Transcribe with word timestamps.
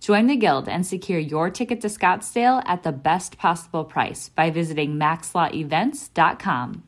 Join 0.00 0.28
the 0.28 0.36
Guild 0.36 0.68
and 0.68 0.86
secure 0.86 1.18
your 1.18 1.50
ticket 1.50 1.80
to 1.80 1.88
Scottsdale 1.88 2.62
at 2.66 2.82
the 2.84 2.92
best 2.92 3.36
possible 3.36 3.84
price 3.84 4.28
by 4.28 4.50
visiting 4.50 4.94
maxlawevents.com. 4.94 6.84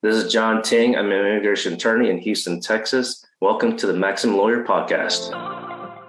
This 0.00 0.16
is 0.16 0.32
John 0.32 0.62
Ting. 0.62 0.96
I'm 0.96 1.10
an 1.10 1.26
immigration 1.26 1.74
attorney 1.74 2.08
in 2.08 2.18
Houston, 2.18 2.60
Texas. 2.60 3.26
Welcome 3.40 3.76
to 3.78 3.86
the 3.86 3.92
Maximum 3.92 4.36
Lawyer 4.36 4.64
Podcast. 4.64 5.30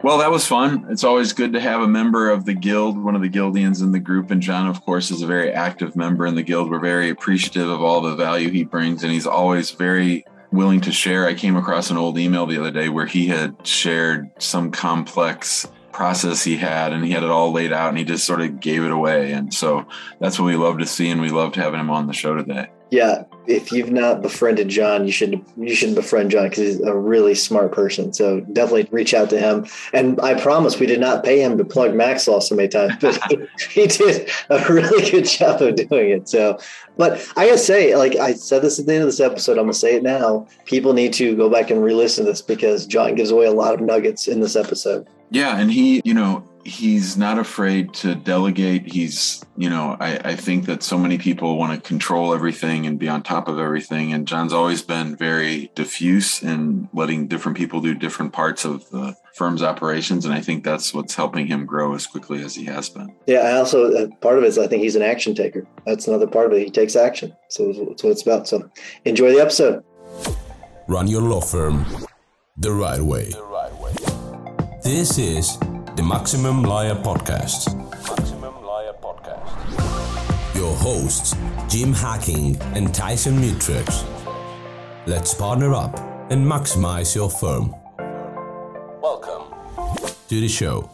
Well, 0.01 0.19
that 0.19 0.31
was 0.31 0.47
fun. 0.47 0.85
It's 0.89 1.03
always 1.03 1.33
good 1.33 1.51
to 1.51 1.59
have 1.59 1.81
a 1.81 1.87
member 1.87 2.29
of 2.29 2.45
the 2.45 2.53
guild, 2.53 2.97
one 2.97 3.15
of 3.15 3.21
the 3.21 3.27
guildians 3.27 3.81
in 3.81 3.91
the 3.91 3.99
group. 3.99 4.31
And 4.31 4.41
John, 4.41 4.65
of 4.67 4.81
course, 4.85 5.11
is 5.11 5.21
a 5.21 5.27
very 5.27 5.51
active 5.51 5.97
member 5.97 6.25
in 6.25 6.35
the 6.35 6.43
guild. 6.43 6.69
We're 6.71 6.79
very 6.79 7.09
appreciative 7.09 7.67
of 7.67 7.81
all 7.81 7.99
the 7.99 8.15
value 8.15 8.49
he 8.49 8.63
brings, 8.63 9.03
and 9.03 9.11
he's 9.11 9.27
always 9.27 9.71
very 9.71 10.23
willing 10.51 10.81
to 10.81 10.91
share. 10.91 11.25
I 11.25 11.33
came 11.33 11.55
across 11.55 11.89
an 11.89 11.97
old 11.97 12.17
email 12.17 12.45
the 12.45 12.59
other 12.59 12.71
day 12.71 12.89
where 12.89 13.05
he 13.05 13.27
had 13.27 13.55
shared 13.65 14.31
some 14.39 14.71
complex 14.71 15.67
process 15.91 16.43
he 16.43 16.57
had 16.57 16.93
and 16.93 17.03
he 17.03 17.11
had 17.11 17.23
it 17.23 17.29
all 17.29 17.51
laid 17.51 17.73
out 17.73 17.89
and 17.89 17.97
he 17.97 18.03
just 18.03 18.25
sort 18.25 18.41
of 18.41 18.59
gave 18.59 18.83
it 18.83 18.91
away. 18.91 19.31
And 19.33 19.53
so 19.53 19.85
that's 20.19 20.39
what 20.39 20.45
we 20.45 20.55
love 20.55 20.79
to 20.79 20.85
see. 20.85 21.09
And 21.09 21.21
we 21.21 21.29
loved 21.29 21.55
having 21.55 21.79
him 21.79 21.89
on 21.89 22.07
the 22.07 22.13
show 22.13 22.35
today. 22.35 22.69
Yeah, 22.91 23.23
if 23.49 23.71
you've 23.71 23.91
not 23.91 24.21
befriended 24.21 24.69
John, 24.69 25.05
you 25.05 25.11
should 25.11 25.43
you 25.57 25.73
should 25.75 25.95
befriend 25.95 26.31
John 26.31 26.49
because 26.49 26.59
he's 26.59 26.81
a 26.81 26.95
really 26.95 27.33
smart 27.35 27.71
person. 27.71 28.13
So 28.13 28.41
definitely 28.41 28.87
reach 28.91 29.13
out 29.13 29.29
to 29.31 29.39
him. 29.39 29.65
And 29.93 30.19
I 30.21 30.39
promise 30.39 30.79
we 30.79 30.85
did 30.85 30.99
not 30.99 31.23
pay 31.23 31.41
him 31.41 31.57
to 31.57 31.65
plug 31.65 31.91
Maxlaw 31.91 32.41
so 32.41 32.55
many 32.55 32.67
times, 32.67 32.93
but 33.01 33.19
he, 33.29 33.37
he 33.81 33.87
did 33.87 34.29
a 34.49 34.63
really 34.71 35.09
good 35.09 35.25
job 35.25 35.61
of 35.61 35.75
doing 35.75 36.11
it. 36.11 36.29
So, 36.29 36.59
but 36.97 37.25
I 37.35 37.47
gotta 37.47 37.57
say, 37.57 37.95
like 37.95 38.15
I 38.15 38.33
said 38.33 38.61
this 38.61 38.79
at 38.79 38.85
the 38.85 38.93
end 38.93 39.03
of 39.03 39.07
this 39.07 39.19
episode, 39.19 39.53
I'm 39.53 39.65
gonna 39.65 39.73
say 39.73 39.95
it 39.95 40.03
now. 40.03 40.47
People 40.65 40.93
need 40.93 41.13
to 41.13 41.35
go 41.35 41.49
back 41.49 41.71
and 41.71 41.83
re-listen 41.83 42.25
to 42.25 42.31
this 42.31 42.41
because 42.41 42.85
John 42.85 43.15
gives 43.15 43.31
away 43.31 43.45
a 43.45 43.51
lot 43.51 43.73
of 43.73 43.81
nuggets 43.81 44.27
in 44.27 44.41
this 44.41 44.55
episode. 44.55 45.07
Yeah, 45.31 45.59
and 45.59 45.71
he, 45.71 46.01
you 46.03 46.13
know, 46.13 46.43
he's 46.65 47.17
not 47.17 47.39
afraid 47.39 47.93
to 47.93 48.15
delegate. 48.15 48.91
He's, 48.91 49.43
you 49.57 49.69
know, 49.69 49.97
I, 49.99 50.17
I 50.17 50.35
think 50.35 50.65
that 50.65 50.83
so 50.83 50.97
many 50.97 51.17
people 51.17 51.57
want 51.57 51.73
to 51.73 51.87
control 51.87 52.33
everything 52.33 52.85
and 52.85 52.99
be 52.99 53.07
on 53.07 53.23
top 53.23 53.47
of 53.47 53.59
everything. 53.59 54.13
And 54.13 54.27
John's 54.27 54.53
always 54.53 54.81
been 54.81 55.15
very 55.15 55.71
diffuse 55.75 56.43
in 56.43 56.89
letting 56.93 57.27
different 57.27 57.57
people 57.57 57.81
do 57.81 57.93
different 57.93 58.33
parts 58.33 58.65
of 58.65 58.89
the 58.89 59.15
firm's 59.35 59.63
operations. 59.63 60.25
And 60.25 60.33
I 60.33 60.41
think 60.41 60.63
that's 60.63 60.93
what's 60.93 61.15
helping 61.15 61.47
him 61.47 61.65
grow 61.65 61.95
as 61.95 62.05
quickly 62.05 62.43
as 62.43 62.55
he 62.55 62.65
has 62.65 62.89
been. 62.89 63.15
Yeah, 63.25 63.39
I 63.39 63.53
also, 63.53 63.91
uh, 63.91 64.07
part 64.21 64.37
of 64.37 64.43
it 64.43 64.47
is 64.47 64.57
I 64.57 64.67
think 64.67 64.83
he's 64.83 64.95
an 64.95 65.01
action 65.01 65.35
taker. 65.35 65.65
That's 65.85 66.07
another 66.07 66.27
part 66.27 66.47
of 66.47 66.53
it. 66.53 66.63
He 66.63 66.71
takes 66.71 66.95
action. 66.95 67.35
So 67.49 67.67
that's 67.73 68.03
what 68.03 68.11
it's 68.11 68.21
about. 68.21 68.47
So 68.47 68.69
enjoy 69.05 69.31
the 69.31 69.39
episode. 69.39 69.83
Run 70.87 71.07
your 71.07 71.21
law 71.21 71.41
firm 71.41 71.85
the 72.57 72.71
right 72.71 72.99
way. 72.99 73.29
The 73.29 73.43
right 73.43 73.73
way. 73.75 73.93
This 74.83 75.17
is 75.17 75.57
the 75.99 76.05
Maximum 76.05 76.63
Lawyer 76.63 76.95
Podcast. 76.95 77.75
Maximum 78.07 78.63
Lawyer 78.63 78.93
Podcast. 79.03 80.55
Your 80.55 80.73
hosts, 80.75 81.35
Jim 81.67 81.91
Hacking 81.91 82.55
and 82.73 82.95
Tyson 82.95 83.35
Mutrux. 83.35 84.05
Let's 85.07 85.33
partner 85.33 85.73
up 85.73 85.99
and 86.31 86.45
maximize 86.45 87.13
your 87.13 87.29
firm. 87.29 87.75
Welcome 89.01 89.53
to 90.29 90.39
the 90.39 90.47
show. 90.47 90.89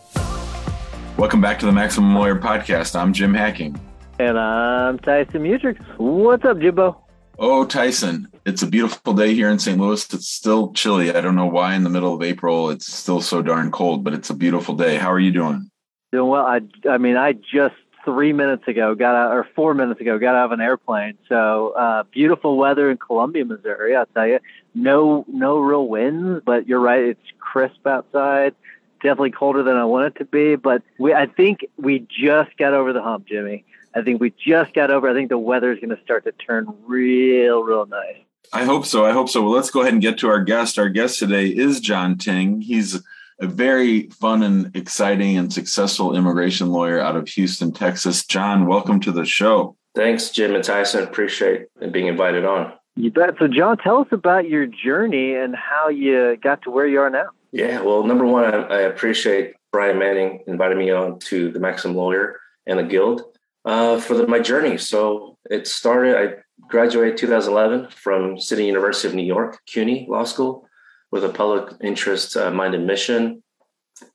Welcome 1.17 1.39
back 1.39 1.59
to 1.59 1.67
the 1.67 1.71
Maximum 1.71 2.15
Lawyer 2.15 2.39
Podcast. 2.39 2.99
I'm 2.99 3.13
Jim 3.13 3.31
Hacking. 3.31 3.79
And 4.17 4.39
I'm 4.39 4.97
Tyson 4.97 5.43
Mutrux. 5.43 5.77
What's 5.97 6.45
up, 6.45 6.57
Jimbo? 6.57 6.97
Oh, 7.37 7.63
Tyson, 7.63 8.27
it's 8.45 8.61
a 8.61 8.67
beautiful 8.67 9.13
day 9.13 9.33
here 9.33 9.49
in 9.49 9.57
St. 9.57 9.79
Louis. 9.79 10.13
It's 10.13 10.29
still 10.29 10.71
chilly. 10.73 11.13
I 11.13 11.19
don't 11.19 11.35
know 11.35 11.47
why 11.47 11.73
in 11.73 11.83
the 11.83 11.89
middle 11.89 12.13
of 12.13 12.21
April 12.21 12.69
it's 12.69 12.93
still 12.93 13.19
so 13.19 13.41
darn 13.41 13.71
cold, 13.71 14.03
but 14.03 14.13
it's 14.13 14.29
a 14.29 14.35
beautiful 14.35 14.75
day. 14.75 14.97
How 14.97 15.11
are 15.11 15.19
you 15.19 15.31
doing? 15.31 15.71
Doing 16.11 16.29
well. 16.29 16.45
I, 16.45 16.61
I 16.87 16.99
mean, 16.99 17.17
I 17.17 17.33
just 17.33 17.75
three 18.05 18.33
minutes 18.33 18.67
ago 18.67 18.93
got 18.93 19.15
out, 19.15 19.31
or 19.31 19.47
four 19.55 19.73
minutes 19.73 19.99
ago 19.99 20.19
got 20.19 20.35
out 20.35 20.45
of 20.45 20.51
an 20.51 20.61
airplane. 20.61 21.17
So 21.27 21.69
uh, 21.69 22.03
beautiful 22.03 22.55
weather 22.55 22.91
in 22.91 22.97
Columbia, 22.97 23.45
Missouri. 23.45 23.95
I'll 23.95 24.05
tell 24.05 24.27
you, 24.27 24.39
no, 24.75 25.25
no 25.27 25.57
real 25.57 25.87
winds, 25.87 26.43
but 26.45 26.67
you're 26.67 26.79
right. 26.79 27.03
It's 27.03 27.31
crisp 27.39 27.85
outside. 27.87 28.53
Definitely 29.01 29.31
colder 29.31 29.63
than 29.63 29.75
I 29.75 29.85
want 29.85 30.05
it 30.07 30.19
to 30.19 30.25
be, 30.25 30.55
but 30.55 30.83
we, 30.99 31.13
I 31.13 31.25
think 31.25 31.65
we 31.77 31.99
just 31.99 32.55
got 32.57 32.73
over 32.73 32.93
the 32.93 33.01
hump, 33.01 33.27
Jimmy. 33.27 33.65
I 33.95 34.03
think 34.03 34.21
we 34.21 34.31
just 34.31 34.73
got 34.73 34.91
over. 34.91 35.09
I 35.09 35.13
think 35.13 35.29
the 35.29 35.37
weather 35.37 35.71
is 35.71 35.79
going 35.79 35.95
to 35.95 36.01
start 36.03 36.25
to 36.25 36.31
turn 36.31 36.67
real, 36.85 37.63
real 37.63 37.85
nice. 37.85 38.17
I 38.53 38.63
hope 38.63 38.85
so. 38.85 39.05
I 39.05 39.11
hope 39.11 39.29
so. 39.29 39.41
Well, 39.41 39.51
let's 39.51 39.69
go 39.69 39.81
ahead 39.81 39.93
and 39.93 40.01
get 40.01 40.17
to 40.19 40.29
our 40.29 40.43
guest. 40.43 40.79
Our 40.79 40.89
guest 40.89 41.19
today 41.19 41.47
is 41.47 41.79
John 41.79 42.17
Ting. 42.17 42.61
He's 42.61 43.01
a 43.39 43.47
very 43.47 44.09
fun 44.09 44.43
and 44.43 44.75
exciting 44.75 45.37
and 45.37 45.51
successful 45.51 46.15
immigration 46.15 46.69
lawyer 46.69 46.99
out 46.99 47.15
of 47.15 47.27
Houston, 47.29 47.71
Texas. 47.71 48.25
John, 48.25 48.65
welcome 48.67 48.99
to 49.01 49.11
the 49.11 49.25
show. 49.25 49.75
Thanks, 49.95 50.29
Jim 50.29 50.55
and 50.55 50.63
Tyson. 50.63 51.03
Appreciate 51.03 51.67
being 51.91 52.07
invited 52.07 52.45
on. 52.45 52.73
You 52.95 53.11
bet. 53.11 53.35
So, 53.39 53.47
John, 53.47 53.77
tell 53.77 53.99
us 54.01 54.07
about 54.11 54.47
your 54.47 54.65
journey 54.65 55.35
and 55.35 55.55
how 55.55 55.89
you 55.89 56.37
got 56.37 56.61
to 56.63 56.71
where 56.71 56.87
you 56.87 56.99
are 57.01 57.09
now. 57.09 57.27
Yeah, 57.51 57.81
well, 57.81 58.03
number 58.03 58.25
one, 58.25 58.45
I, 58.45 58.61
I 58.61 58.79
appreciate 58.81 59.53
Brian 59.71 59.99
Manning 59.99 60.43
inviting 60.47 60.77
me 60.77 60.91
on 60.91 61.19
to 61.19 61.51
the 61.51 61.59
Maxim 61.59 61.95
Lawyer 61.95 62.39
and 62.65 62.79
the 62.79 62.83
Guild 62.83 63.34
uh, 63.65 63.99
for 63.99 64.15
the, 64.15 64.27
my 64.27 64.39
journey. 64.39 64.77
So 64.77 65.37
it 65.49 65.67
started, 65.67 66.15
I 66.15 66.35
graduated 66.69 67.17
2011 67.17 67.89
from 67.89 68.39
City 68.39 68.65
University 68.65 69.07
of 69.07 69.15
New 69.15 69.23
York, 69.23 69.59
CUNY 69.65 70.05
Law 70.09 70.23
School, 70.23 70.67
with 71.11 71.25
a 71.25 71.29
public 71.29 71.73
interest 71.81 72.37
uh, 72.37 72.51
minded 72.51 72.81
mission. 72.81 73.43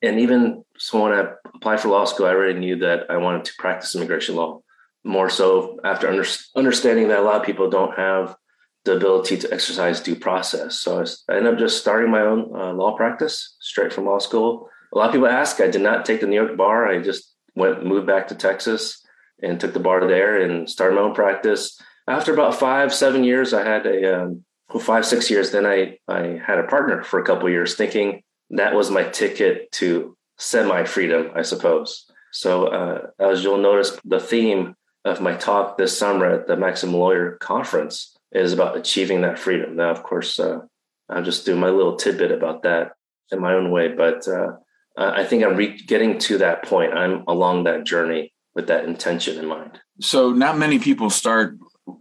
And 0.03 0.21
even 0.21 0.65
so, 0.77 1.03
when 1.03 1.13
I 1.13 1.33
applied 1.55 1.81
for 1.81 1.89
law 1.89 2.05
school, 2.05 2.27
I 2.27 2.31
already 2.31 2.59
knew 2.59 2.77
that 2.81 3.11
I 3.11 3.17
wanted 3.17 3.45
to 3.47 3.53
practice 3.59 3.95
immigration 3.95 4.37
law. 4.37 4.61
More 5.05 5.31
so 5.31 5.81
after 5.83 6.09
under, 6.09 6.25
understanding 6.55 7.09
that 7.09 7.21
a 7.21 7.23
lot 7.23 7.41
of 7.41 7.47
people 7.47 7.71
don't 7.71 7.97
have 7.97 8.37
the 8.85 8.97
ability 8.97 9.39
to 9.39 9.53
exercise 9.53 10.01
due 10.01 10.17
process. 10.17 10.79
So 10.79 11.01
I, 11.01 11.33
I 11.33 11.37
ended 11.39 11.55
up 11.55 11.59
just 11.59 11.81
starting 11.81 12.11
my 12.11 12.21
own 12.21 12.51
uh, 12.55 12.75
law 12.75 12.95
practice 12.97 13.57
straight 13.61 13.93
from 13.93 14.05
law 14.05 14.19
school. 14.19 14.69
A 14.93 14.99
lot 14.99 15.07
of 15.07 15.13
people 15.13 15.29
ask, 15.29 15.61
I 15.61 15.69
did 15.69 15.81
not 15.81 16.05
take 16.05 16.21
the 16.21 16.27
New 16.27 16.37
York 16.37 16.57
bar. 16.57 16.87
I 16.87 17.01
just 17.01 17.35
went, 17.55 17.85
moved 17.85 18.07
back 18.07 18.29
to 18.29 18.35
Texas 18.35 19.00
and 19.43 19.59
took 19.59 19.73
the 19.73 19.81
bar 19.81 20.07
there 20.07 20.41
and 20.41 20.69
started 20.69 20.95
my 20.95 21.03
own 21.03 21.15
practice. 21.15 21.81
After 22.09 22.33
about 22.33 22.55
five, 22.55 22.93
seven 22.93 23.25
years, 23.25 23.53
I 23.55 23.65
had 23.65 23.87
a 23.87 24.23
um, 24.23 24.45
well, 24.73 24.83
five, 24.83 25.07
six 25.07 25.31
years. 25.31 25.51
Then 25.51 25.67
I 25.67 25.99
I 26.09 26.41
had 26.45 26.59
a 26.59 26.67
partner 26.67 27.03
for 27.03 27.21
a 27.21 27.25
couple 27.25 27.49
years, 27.49 27.75
thinking 27.75 28.23
that 28.51 28.75
was 28.75 28.91
my 28.91 29.05
ticket 29.05 29.71
to 29.73 30.17
semi 30.39 30.85
freedom, 30.85 31.31
I 31.35 31.43
suppose. 31.43 32.07
So 32.33 32.67
uh, 32.67 33.07
as 33.19 33.43
you'll 33.43 33.59
notice, 33.59 33.99
the 34.05 34.21
theme 34.21 34.75
of 35.05 35.21
my 35.21 35.35
talk 35.35 35.79
this 35.79 35.97
summer 35.97 36.27
at 36.27 36.47
the 36.47 36.57
Maximum 36.57 36.97
Lawyer 36.97 37.37
Conference 37.41 38.17
is 38.33 38.53
about 38.53 38.77
achieving 38.77 39.23
that 39.23 39.39
freedom. 39.39 39.77
Now, 39.77 39.91
of 39.91 40.03
course, 40.03 40.39
uh, 40.39 40.61
I'll 41.09 41.25
just 41.25 41.45
do 41.45 41.57
my 41.57 41.71
little 41.71 41.97
tidbit 41.97 42.31
about 42.31 42.63
that 42.63 42.93
in 43.33 43.41
my 43.41 43.55
own 43.55 43.71
way, 43.71 43.89
but 43.89 44.27
uh, 44.29 44.53
I 44.97 45.25
think 45.25 45.43
I'm 45.43 45.57
re- 45.57 45.81
getting 45.87 46.19
to 46.19 46.39
that 46.39 46.65
point. 46.65 46.93
I'm 46.93 47.25
along 47.27 47.65
that 47.65 47.85
journey 47.85 48.33
with 48.55 48.67
that 48.69 48.85
intention 48.85 49.39
in 49.39 49.47
mind. 49.47 49.79
So, 50.01 50.33
not 50.33 50.59
many 50.59 50.79
people 50.79 51.11
start 51.11 51.57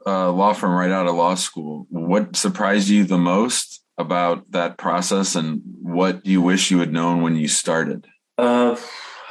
a 0.06 0.30
law 0.32 0.54
firm 0.54 0.72
right 0.74 0.92
out 0.92 1.08
of 1.08 1.16
law 1.16 1.36
school. 1.36 1.88
What 1.90 2.36
surprised 2.36 2.90
you 2.90 3.04
the 3.04 3.18
most 3.18 3.82
about 3.98 4.52
that 4.52 4.78
process, 4.78 5.36
and 5.36 5.62
what 5.82 6.24
do 6.24 6.32
you 6.32 6.42
wish 6.42 6.72
you 6.72 6.80
had 6.80 6.94
known 6.94 7.22
when 7.22 7.36
you 7.36 7.48
started? 7.48 8.08
Uh, 8.38 8.78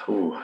ooh, 0.09 0.39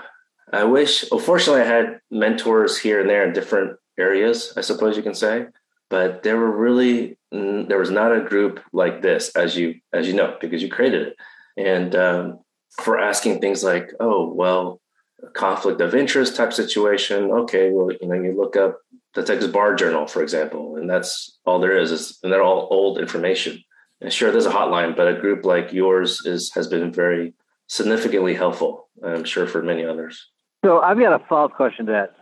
I 0.53 0.65
wish. 0.65 1.05
Unfortunately, 1.11 1.63
I 1.63 1.67
had 1.67 2.01
mentors 2.11 2.79
here 2.79 3.01
and 3.01 3.11
there 3.11 3.27
in 3.27 3.33
different 3.35 3.77
areas. 3.99 4.53
I 4.57 4.61
suppose 4.63 4.97
you 4.97 5.03
can 5.03 5.15
say. 5.15 5.47
but 5.91 6.23
there 6.23 6.37
were 6.37 6.51
really 6.51 7.17
there 7.31 7.79
was 7.79 7.91
not 7.91 8.17
a 8.17 8.21
group 8.21 8.61
like 8.73 9.03
this 9.03 9.31
as 9.37 9.57
you 9.57 9.75
as 9.93 10.07
you 10.09 10.15
know 10.15 10.37
because 10.41 10.63
you 10.63 10.69
created 10.69 11.09
it 11.09 11.17
and 11.57 11.95
um, 11.95 12.39
for 12.83 12.99
asking 12.99 13.41
things 13.41 13.63
like 13.63 13.91
oh 14.01 14.33
well 14.33 14.81
conflict 15.35 15.81
of 15.81 15.95
interest 15.95 16.37
type 16.37 16.53
situation. 16.53 17.31
Okay 17.31 17.71
well 17.71 17.91
you 18.01 18.09
know 18.09 18.15
you 18.15 18.37
look 18.37 18.57
up 18.57 18.79
the 19.15 19.23
texas 19.23 19.51
bar 19.51 19.75
journal 19.75 20.07
for 20.07 20.23
example 20.23 20.77
and 20.77 20.91
that's 20.91 21.39
all 21.47 21.61
there 21.61 21.77
is, 21.77 21.93
is 21.93 22.19
and 22.23 22.33
they're 22.33 22.43
all 22.43 22.69
old 22.71 22.99
information. 22.99 23.63
And 24.01 24.13
sure 24.13 24.31
there's 24.31 24.47
a 24.47 24.51
hotline 24.51 24.97
but 24.97 25.09
a 25.09 25.19
group 25.21 25.45
like 25.45 25.73
yours 25.73 26.21
is 26.27 26.53
has 26.55 26.69
been 26.69 26.93
very 26.93 27.35
significantly 27.67 28.35
helpful 28.35 28.89
i'm 29.03 29.25
sure 29.25 29.47
for 29.47 29.63
many 29.63 29.85
others. 29.85 30.29
So 30.65 30.81
i've 30.81 30.99
got 30.99 31.21
a 31.21 31.25
follow-up 31.27 31.53
question 31.53 31.87
to 31.87 31.93
that. 31.93 32.17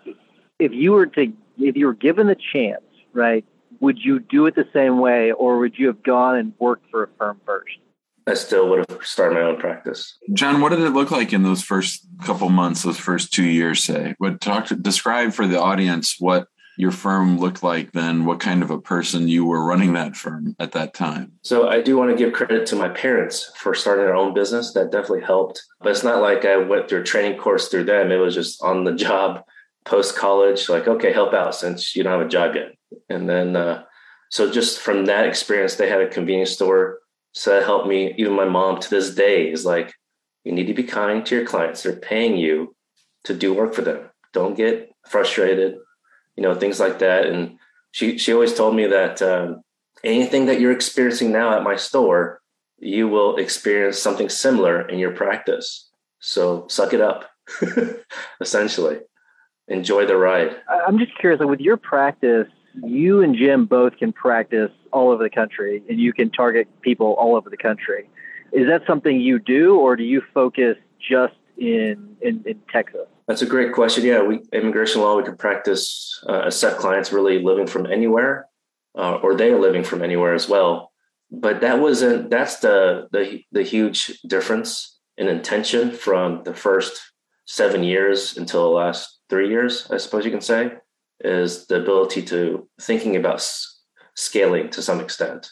If 0.59 0.73
you 0.73 0.93
were 0.93 1.07
to 1.07 1.33
if 1.59 1.77
you 1.77 1.87
were 1.87 1.95
given 1.95 2.27
the 2.27 2.37
chance 2.53 2.83
right 3.13 3.45
would 3.81 3.99
you 3.99 4.21
do 4.21 4.47
it 4.47 4.55
the 4.55 4.69
same 4.73 5.01
way 5.01 5.33
or 5.33 5.59
would 5.59 5.77
you 5.77 5.89
have 5.89 6.03
gone 6.03 6.37
and 6.37 6.53
worked 6.59 6.89
for 6.91 7.03
a 7.03 7.09
firm 7.19 7.41
first? 7.45 7.79
I 8.27 8.35
still 8.35 8.69
would 8.69 8.85
have 8.89 9.05
started 9.05 9.35
my 9.35 9.43
own 9.43 9.59
practice. 9.59 10.17
John, 10.33 10.61
what 10.61 10.71
did 10.71 10.81
it 10.81 10.91
look 10.91 11.11
like 11.11 11.33
in 11.33 11.43
those 11.43 11.63
first 11.63 12.07
couple 12.25 12.49
months, 12.49 12.83
those 12.83 12.99
first 12.99 13.33
two 13.33 13.45
years, 13.45 13.83
say? 13.83 14.15
What 14.19 14.41
talk 14.41 14.67
to, 14.67 14.77
describe 14.77 15.33
for 15.33 15.47
the 15.47 15.61
audience 15.61 16.17
what 16.19 16.49
your 16.79 16.91
firm 16.91 17.39
looked 17.39 17.63
like 17.63 17.93
then, 17.93 18.25
what 18.25 18.41
kind 18.41 18.63
of 18.63 18.71
a 18.71 18.81
person 18.81 19.29
you 19.29 19.45
were 19.45 19.65
running 19.65 19.93
that 19.93 20.17
firm 20.17 20.57
at 20.59 20.73
that 20.73 20.95
time. 20.95 21.33
So 21.43 21.69
I 21.69 21.83
do 21.83 21.97
want 21.97 22.11
to 22.11 22.17
give 22.17 22.33
credit 22.33 22.67
to 22.67 22.77
my 22.77 22.89
parents 22.89 23.51
for 23.57 23.75
starting 23.75 24.05
their 24.05 24.17
own 24.17 24.35
business. 24.35 24.73
That 24.73 24.91
definitely 24.91 25.23
helped. 25.23 25.63
But 25.81 25.91
it's 25.91 26.05
not 26.05 26.23
like 26.23 26.45
I 26.45 26.57
went 26.57 26.89
through 26.89 27.01
a 27.01 27.05
training 27.05 27.39
course 27.39 27.69
through 27.69 27.85
them. 27.85 28.11
It 28.11 28.17
was 28.17 28.35
just 28.35 28.63
on 28.63 28.85
the 28.85 28.95
job 28.95 29.45
post 29.85 30.17
college, 30.17 30.69
like, 30.69 30.89
okay, 30.89 31.13
help 31.13 31.35
out 31.35 31.55
since 31.55 31.95
you 31.95 32.03
don't 32.03 32.19
have 32.19 32.27
a 32.27 32.31
job 32.31 32.55
yet. 32.55 32.73
And 33.09 33.29
then, 33.29 33.57
uh, 33.57 33.83
so 34.31 34.51
just 34.51 34.79
from 34.79 35.07
that 35.07 35.27
experience, 35.27 35.75
they 35.75 35.89
had 35.89 36.01
a 36.01 36.09
convenience 36.09 36.53
store. 36.53 37.01
So 37.33 37.51
that 37.51 37.65
helped 37.65 37.89
me. 37.89 38.15
Even 38.19 38.35
my 38.35 38.45
mom 38.45 38.81
to 38.81 38.91
this 38.91 39.15
day 39.15 39.51
is 39.51 39.65
like, 39.65 39.95
you 40.45 40.53
need 40.53 40.67
to 40.67 40.75
be 40.75 40.85
kind 40.85 41.25
to 41.27 41.37
your 41.37 41.47
clients. 41.47 41.83
They're 41.83 41.97
paying 41.97 42.37
you 42.37 42.75
to 43.25 43.35
do 43.35 43.55
work 43.55 43.75
for 43.75 43.83
them. 43.83 44.11
Don't 44.33 44.57
get 44.57 44.91
frustrated, 45.09 45.77
you 46.37 46.43
know, 46.43 46.55
things 46.55 46.81
like 46.81 46.99
that. 46.99 47.27
And 47.27 47.59
she, 47.93 48.19
she 48.19 48.33
always 48.33 48.55
told 48.55 48.75
me 48.75 48.87
that 48.87 49.23
um, 49.23 49.63
anything 50.03 50.47
that 50.47 50.61
you're 50.61 50.73
experiencing 50.73 51.33
now 51.33 51.57
at 51.57 51.63
my 51.63 51.77
store, 51.77 52.41
you 52.79 53.09
will 53.09 53.37
experience 53.37 53.99
something 53.99 54.29
similar 54.29 54.89
in 54.89 54.99
your 54.99 55.13
practice. 55.13 55.89
So 56.19 56.67
suck 56.69 56.93
it 56.93 57.01
up, 57.01 57.31
essentially. 58.41 58.99
Enjoy 59.69 60.07
the 60.07 60.17
ride. 60.17 60.57
I'm 60.69 60.99
just 60.99 61.17
curious, 61.19 61.41
with 61.43 61.61
your 61.61 61.77
practice, 61.77 62.49
you 62.85 63.23
and 63.23 63.37
Jim 63.37 63.67
both 63.67 63.97
can 63.97 64.13
practice 64.13 64.71
all 64.93 65.11
over 65.11 65.23
the 65.23 65.31
country 65.31 65.83
and 65.89 66.01
you 66.01 66.13
can 66.13 66.31
target 66.31 66.69
people 66.81 67.15
all 67.19 67.37
over 67.37 67.51
the 67.51 67.57
country. 67.57 68.09
Is 68.53 68.67
that 68.67 68.83
something 68.87 69.21
you 69.21 69.39
do 69.39 69.79
or 69.79 69.97
do 69.97 70.05
you 70.05 70.23
focus 70.35 70.77
just 70.99 71.35
in, 71.57 72.17
in, 72.21 72.43
in 72.47 72.61
Texas? 72.71 73.07
That's 73.27 73.43
a 73.43 73.47
great 73.47 73.73
question. 73.73 74.05
Yeah, 74.05 74.23
we 74.23 74.41
immigration 74.53 75.01
law, 75.01 75.17
we 75.17 75.23
can 75.23 75.37
practice 75.37 76.23
uh, 76.29 76.51
set 76.51 76.77
clients 76.79 77.13
really 77.13 77.43
living 77.43 77.67
from 77.67 77.87
anywhere 77.87 78.47
uh, 78.97 79.15
or 79.17 79.35
they 79.35 79.51
are 79.51 79.61
living 79.61 79.85
from 79.85 80.03
anywhere 80.03 80.35
as 80.35 80.49
well. 80.49 80.93
But 81.31 81.63
that 81.63 81.81
wasn't, 81.81 82.29
that's 82.31 82.57
the, 82.57 83.09
the, 83.11 83.43
the 83.53 83.63
huge 83.63 84.21
difference 84.27 84.99
in 85.17 85.29
intention 85.29 85.93
from 85.93 86.43
the 86.45 86.55
first 86.55 87.01
seven 87.47 87.83
years 87.83 88.37
until 88.37 88.63
the 88.65 88.77
last 88.77 89.19
three 89.31 89.49
years, 89.49 89.91
I 89.91 89.97
suppose 89.97 90.25
you 90.25 90.31
can 90.31 90.41
say 90.41 90.73
is 91.25 91.67
the 91.67 91.81
ability 91.81 92.23
to 92.23 92.69
thinking 92.81 93.17
about 93.17 93.47
scaling 94.17 94.71
to 94.71 94.83
some 94.83 95.01
extent, 95.01 95.51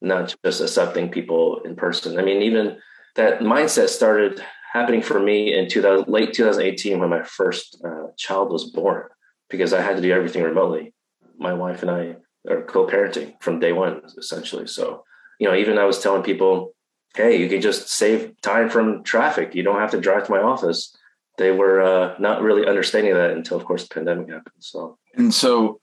not 0.00 0.34
just 0.44 0.60
accepting 0.60 1.10
people 1.10 1.60
in 1.64 1.76
person. 1.76 2.18
I 2.18 2.22
mean, 2.22 2.42
even 2.42 2.78
that 3.16 3.40
mindset 3.40 3.88
started 3.88 4.42
happening 4.72 5.02
for 5.02 5.18
me 5.18 5.54
in 5.54 5.68
2000, 5.68 6.08
late 6.08 6.32
2018 6.32 7.00
when 7.00 7.10
my 7.10 7.22
first 7.22 7.82
uh, 7.84 8.08
child 8.16 8.50
was 8.50 8.70
born, 8.70 9.04
because 9.50 9.72
I 9.72 9.80
had 9.80 9.96
to 9.96 10.02
do 10.02 10.12
everything 10.12 10.42
remotely. 10.42 10.94
My 11.38 11.52
wife 11.52 11.82
and 11.82 11.90
I 11.90 12.16
are 12.48 12.62
co-parenting 12.62 13.40
from 13.40 13.60
day 13.60 13.72
one, 13.72 14.02
essentially. 14.18 14.66
So, 14.66 15.04
you 15.38 15.48
know, 15.48 15.54
even 15.54 15.78
I 15.78 15.84
was 15.84 16.00
telling 16.00 16.22
people, 16.22 16.74
hey, 17.14 17.40
you 17.40 17.48
can 17.48 17.60
just 17.60 17.88
save 17.88 18.40
time 18.42 18.68
from 18.68 19.02
traffic. 19.02 19.54
You 19.54 19.62
don't 19.62 19.80
have 19.80 19.90
to 19.92 20.00
drive 20.00 20.26
to 20.26 20.32
my 20.32 20.40
office 20.40 20.96
they 21.38 21.52
were 21.52 21.80
uh, 21.80 22.16
not 22.18 22.42
really 22.42 22.66
understanding 22.66 23.14
that 23.14 23.30
until, 23.30 23.56
of 23.56 23.64
course, 23.64 23.84
the 23.84 23.94
pandemic 23.94 24.28
happened. 24.28 24.54
So, 24.58 24.98
and 25.14 25.32
so, 25.32 25.80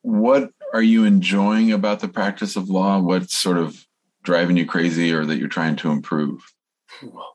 what 0.00 0.50
are 0.72 0.82
you 0.82 1.04
enjoying 1.04 1.72
about 1.72 2.00
the 2.00 2.08
practice 2.08 2.56
of 2.56 2.70
law? 2.70 2.98
What's 3.00 3.36
sort 3.36 3.58
of 3.58 3.86
driving 4.22 4.56
you 4.56 4.64
crazy, 4.64 5.12
or 5.12 5.26
that 5.26 5.38
you're 5.38 5.48
trying 5.48 5.76
to 5.76 5.90
improve? 5.90 6.40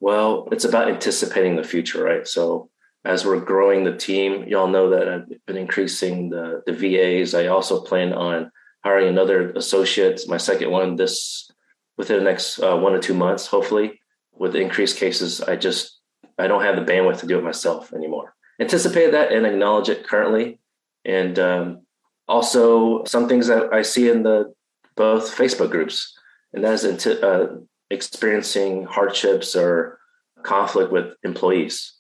Well, 0.02 0.48
it's 0.52 0.66
about 0.66 0.90
anticipating 0.90 1.56
the 1.56 1.64
future, 1.64 2.04
right? 2.04 2.28
So, 2.28 2.70
as 3.06 3.26
we're 3.26 3.40
growing 3.40 3.84
the 3.84 3.96
team, 3.96 4.48
y'all 4.48 4.68
know 4.68 4.90
that 4.92 5.08
I've 5.08 5.46
been 5.46 5.58
increasing 5.58 6.30
the 6.30 6.64
the 6.66 6.74
VAs. 6.74 7.36
I 7.36 7.48
also 7.48 7.82
plan 7.82 8.14
on 8.14 8.50
hiring 8.84 9.10
another 9.10 9.52
associate, 9.52 10.22
my 10.28 10.38
second 10.38 10.72
one, 10.72 10.96
this 10.96 11.52
within 11.98 12.18
the 12.18 12.24
next 12.24 12.60
uh, 12.60 12.78
one 12.78 12.94
or 12.94 13.00
two 13.00 13.14
months, 13.14 13.46
hopefully. 13.46 14.00
With 14.32 14.56
increased 14.56 14.98
cases, 14.98 15.42
I 15.42 15.56
just 15.56 15.97
I 16.38 16.48
don't 16.48 16.64
have 16.64 16.76
the 16.76 16.92
bandwidth 16.92 17.20
to 17.20 17.28
do 17.28 17.38
it 17.38 17.44
myself 17.44 17.94
anymore. 17.94 18.36
Anticipate 18.60 19.12
that 19.12 19.32
and 19.32 19.46
acknowledge 19.46 19.90
it 19.90 20.08
currently. 20.08 20.60
And 21.06 21.38
um, 21.40 21.82
also 22.28 23.04
some 23.06 23.28
things 23.28 23.48
that 23.48 23.74
I 23.74 23.82
see 23.82 24.10
in 24.10 24.24
the 24.24 24.54
both 24.96 25.36
Facebook 25.36 25.70
groups, 25.70 26.18
and 26.54 26.64
that 26.64 26.74
is 26.74 26.84
into, 26.84 27.26
uh, 27.26 27.58
experiencing 27.90 28.84
hardships 28.86 29.56
or 29.56 30.00
conflict 30.44 30.92
with 30.92 31.14
employees, 31.24 31.94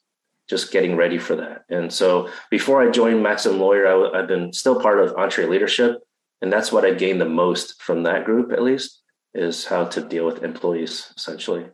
just 0.49 0.71
getting 0.71 0.95
ready 0.95 1.17
for 1.17 1.35
that. 1.35 1.63
And 1.69 1.91
so 1.91 2.29
before 2.49 2.81
I 2.81 2.91
joined 2.91 3.23
Maximum 3.23 3.59
Lawyer, 3.59 3.87
i 3.87 3.91
w- 3.91 4.13
I've 4.13 4.27
been 4.27 4.51
still 4.53 4.81
part 4.81 4.99
of 4.99 5.15
EntreLeadership. 5.15 5.97
And 6.41 6.53
that's 6.53 6.71
what 6.71 6.85
I 6.85 6.93
gained 6.93 7.19
the 7.19 7.25
most 7.25 7.81
from 7.81 8.03
that 8.03 8.25
group, 8.25 8.51
at 8.51 8.61
least, 8.61 9.01
is 9.33 9.65
how 9.65 9.85
to 9.85 10.01
deal 10.01 10.25
with 10.25 10.43
employees, 10.43 11.11
essentially, 11.17 11.65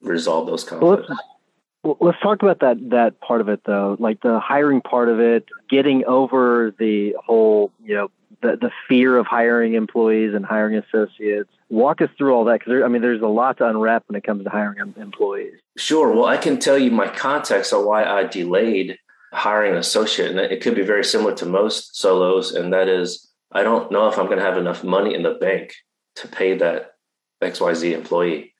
resolve 0.00 0.48
those 0.48 0.64
conflicts. 0.64 1.08
Well, 1.08 1.18
well, 1.82 1.96
let's 2.00 2.20
talk 2.20 2.42
about 2.42 2.60
that 2.60 2.90
that 2.90 3.20
part 3.20 3.40
of 3.40 3.48
it 3.48 3.60
though, 3.64 3.96
like 3.98 4.20
the 4.22 4.40
hiring 4.40 4.80
part 4.80 5.08
of 5.08 5.20
it, 5.20 5.46
getting 5.68 6.04
over 6.04 6.74
the 6.78 7.14
whole, 7.24 7.72
you 7.84 7.94
know, 7.94 8.10
the 8.42 8.56
the 8.60 8.70
fear 8.88 9.16
of 9.16 9.26
hiring 9.26 9.74
employees 9.74 10.34
and 10.34 10.44
hiring 10.44 10.76
associates. 10.76 11.50
Walk 11.68 12.00
us 12.00 12.10
through 12.16 12.34
all 12.34 12.44
that 12.44 12.60
because 12.60 12.82
I 12.84 12.88
mean, 12.88 13.02
there's 13.02 13.22
a 13.22 13.26
lot 13.26 13.58
to 13.58 13.68
unwrap 13.68 14.04
when 14.08 14.16
it 14.16 14.24
comes 14.24 14.44
to 14.44 14.50
hiring 14.50 14.94
employees. 14.96 15.54
Sure. 15.76 16.12
Well, 16.12 16.26
I 16.26 16.36
can 16.36 16.58
tell 16.58 16.78
you 16.78 16.90
my 16.90 17.08
context 17.08 17.72
of 17.72 17.84
why 17.84 18.04
I 18.04 18.24
delayed 18.24 18.98
hiring 19.32 19.72
an 19.72 19.78
associate, 19.78 20.30
and 20.30 20.40
it 20.40 20.62
could 20.62 20.74
be 20.74 20.82
very 20.82 21.04
similar 21.04 21.34
to 21.34 21.46
most 21.46 21.96
solos, 21.96 22.52
and 22.52 22.72
that 22.72 22.88
is 22.88 23.28
I 23.52 23.62
don't 23.62 23.90
know 23.90 24.08
if 24.08 24.18
I'm 24.18 24.26
going 24.26 24.38
to 24.38 24.44
have 24.44 24.58
enough 24.58 24.84
money 24.84 25.14
in 25.14 25.22
the 25.22 25.34
bank 25.34 25.74
to 26.16 26.28
pay 26.28 26.56
that 26.58 26.92
XYZ 27.42 27.92
employee, 27.92 28.54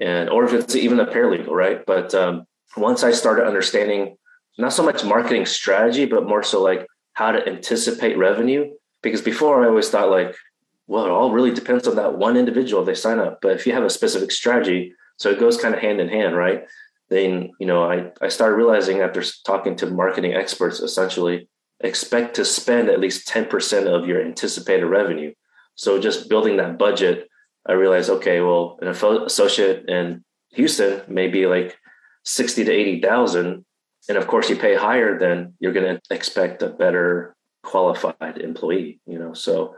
and 0.00 0.28
or 0.30 0.44
if 0.44 0.52
it's 0.52 0.74
even 0.74 1.00
a 1.00 1.06
paralegal, 1.06 1.48
right? 1.50 1.84
But 1.84 2.14
um, 2.14 2.46
once 2.76 3.02
I 3.02 3.12
started 3.12 3.46
understanding 3.46 4.16
not 4.58 4.72
so 4.72 4.82
much 4.82 5.04
marketing 5.04 5.46
strategy, 5.46 6.04
but 6.04 6.28
more 6.28 6.42
so 6.42 6.62
like 6.62 6.86
how 7.14 7.32
to 7.32 7.46
anticipate 7.46 8.18
revenue. 8.18 8.70
Because 9.02 9.22
before 9.22 9.64
I 9.64 9.68
always 9.68 9.88
thought 9.88 10.10
like, 10.10 10.34
well, 10.86 11.06
it 11.06 11.10
all 11.10 11.32
really 11.32 11.52
depends 11.52 11.86
on 11.86 11.96
that 11.96 12.18
one 12.18 12.36
individual 12.36 12.82
if 12.82 12.86
they 12.86 12.94
sign 12.94 13.18
up. 13.18 13.38
But 13.40 13.52
if 13.52 13.66
you 13.66 13.72
have 13.72 13.84
a 13.84 13.90
specific 13.90 14.32
strategy, 14.32 14.92
so 15.18 15.30
it 15.30 15.40
goes 15.40 15.60
kind 15.60 15.74
of 15.74 15.80
hand 15.80 16.00
in 16.00 16.08
hand, 16.08 16.36
right? 16.36 16.64
Then, 17.08 17.50
you 17.58 17.66
know, 17.66 17.84
I, 17.84 18.10
I 18.20 18.28
started 18.28 18.56
realizing 18.56 19.00
after 19.00 19.22
talking 19.44 19.76
to 19.76 19.86
marketing 19.86 20.34
experts, 20.34 20.80
essentially, 20.80 21.48
expect 21.80 22.34
to 22.36 22.44
spend 22.44 22.88
at 22.88 23.00
least 23.00 23.28
10% 23.28 23.86
of 23.86 24.06
your 24.06 24.20
anticipated 24.20 24.86
revenue. 24.86 25.32
So 25.74 26.00
just 26.00 26.28
building 26.28 26.56
that 26.58 26.78
budget, 26.78 27.28
I 27.66 27.72
realized, 27.72 28.10
okay, 28.10 28.40
well, 28.40 28.78
an 28.82 28.88
associate 28.88 29.88
in 29.88 30.24
Houston 30.50 31.02
may 31.08 31.28
be 31.28 31.46
like 31.46 31.76
60 32.24 32.64
to 32.64 32.72
80,000 32.72 33.64
and 34.08 34.18
of 34.18 34.26
course 34.26 34.50
you 34.50 34.56
pay 34.56 34.74
higher 34.74 35.18
then 35.18 35.54
you're 35.58 35.72
going 35.72 35.96
to 35.96 36.14
expect 36.14 36.62
a 36.62 36.68
better 36.68 37.34
qualified 37.62 38.38
employee 38.38 39.00
you 39.06 39.18
know? 39.18 39.32
So 39.32 39.74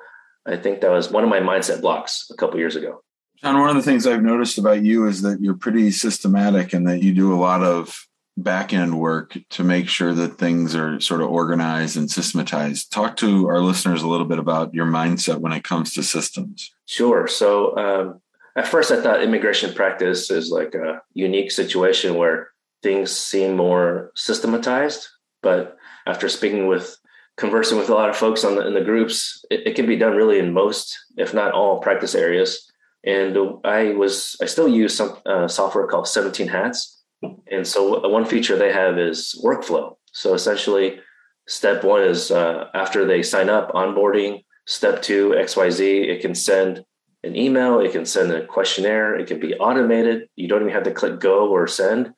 i 0.46 0.56
think 0.56 0.80
that 0.80 0.90
was 0.90 1.10
one 1.10 1.24
of 1.24 1.30
my 1.30 1.40
mindset 1.40 1.80
blocks 1.80 2.30
a 2.30 2.36
couple 2.36 2.58
years 2.58 2.76
ago. 2.76 3.02
John 3.36 3.58
one 3.58 3.70
of 3.70 3.76
the 3.76 3.82
things 3.82 4.06
i've 4.06 4.22
noticed 4.22 4.58
about 4.58 4.82
you 4.82 5.06
is 5.06 5.22
that 5.22 5.40
you're 5.40 5.56
pretty 5.56 5.90
systematic 5.90 6.72
and 6.72 6.86
that 6.88 7.02
you 7.02 7.14
do 7.14 7.34
a 7.34 7.40
lot 7.40 7.62
of 7.62 8.06
back 8.36 8.72
end 8.72 8.98
work 8.98 9.36
to 9.50 9.64
make 9.64 9.88
sure 9.88 10.14
that 10.14 10.38
things 10.38 10.74
are 10.74 11.00
sort 11.00 11.20
of 11.20 11.28
organized 11.28 11.96
and 11.96 12.10
systematized. 12.10 12.92
Talk 12.92 13.16
to 13.16 13.48
our 13.48 13.60
listeners 13.60 14.02
a 14.02 14.08
little 14.08 14.26
bit 14.26 14.38
about 14.38 14.74
your 14.74 14.86
mindset 14.86 15.38
when 15.38 15.52
it 15.52 15.64
comes 15.64 15.92
to 15.94 16.02
systems. 16.02 16.72
Sure. 16.86 17.28
So 17.28 17.76
um, 17.76 18.20
at 18.56 18.68
first 18.68 18.90
I 18.90 19.00
thought 19.00 19.22
immigration 19.22 19.74
practice 19.74 20.30
is 20.30 20.50
like 20.50 20.74
a 20.74 21.00
unique 21.14 21.50
situation 21.50 22.16
where 22.16 22.50
things 22.82 23.10
seem 23.10 23.56
more 23.56 24.12
systematized. 24.14 25.08
But 25.42 25.76
after 26.06 26.28
speaking 26.28 26.66
with 26.66 26.96
conversing 27.36 27.78
with 27.78 27.88
a 27.88 27.94
lot 27.94 28.10
of 28.10 28.16
folks 28.16 28.44
on 28.44 28.56
the, 28.56 28.66
in 28.66 28.74
the 28.74 28.84
groups, 28.84 29.44
it, 29.50 29.66
it 29.68 29.74
can 29.74 29.86
be 29.86 29.96
done 29.96 30.16
really 30.16 30.38
in 30.38 30.52
most, 30.52 30.96
if 31.16 31.32
not 31.32 31.52
all, 31.52 31.80
practice 31.80 32.14
areas. 32.14 32.70
And 33.04 33.36
I 33.64 33.94
was, 33.94 34.36
I 34.40 34.46
still 34.46 34.68
use 34.68 34.94
some 34.94 35.16
uh, 35.26 35.48
software 35.48 35.86
called 35.86 36.06
17 36.06 36.48
Hats. 36.48 37.02
And 37.50 37.66
so 37.66 38.08
one 38.08 38.24
feature 38.24 38.56
they 38.56 38.72
have 38.72 38.98
is 38.98 39.40
workflow. 39.44 39.96
So 40.12 40.34
essentially, 40.34 41.00
step 41.48 41.84
one 41.84 42.02
is 42.02 42.30
uh, 42.30 42.66
after 42.74 43.04
they 43.04 43.22
sign 43.22 43.48
up, 43.48 43.72
onboarding. 43.72 44.44
Step 44.66 45.02
two, 45.02 45.30
XYZ, 45.30 46.08
it 46.08 46.20
can 46.20 46.34
send 46.34 46.84
an 47.24 47.36
email, 47.36 47.80
it 47.80 47.92
can 47.92 48.04
send 48.04 48.32
a 48.32 48.46
questionnaire, 48.46 49.14
it 49.14 49.26
can 49.26 49.38
be 49.38 49.54
automated. 49.54 50.28
You 50.36 50.48
don't 50.48 50.62
even 50.62 50.72
have 50.72 50.84
to 50.84 50.92
click 50.92 51.20
go 51.20 51.48
or 51.48 51.66
send, 51.66 52.12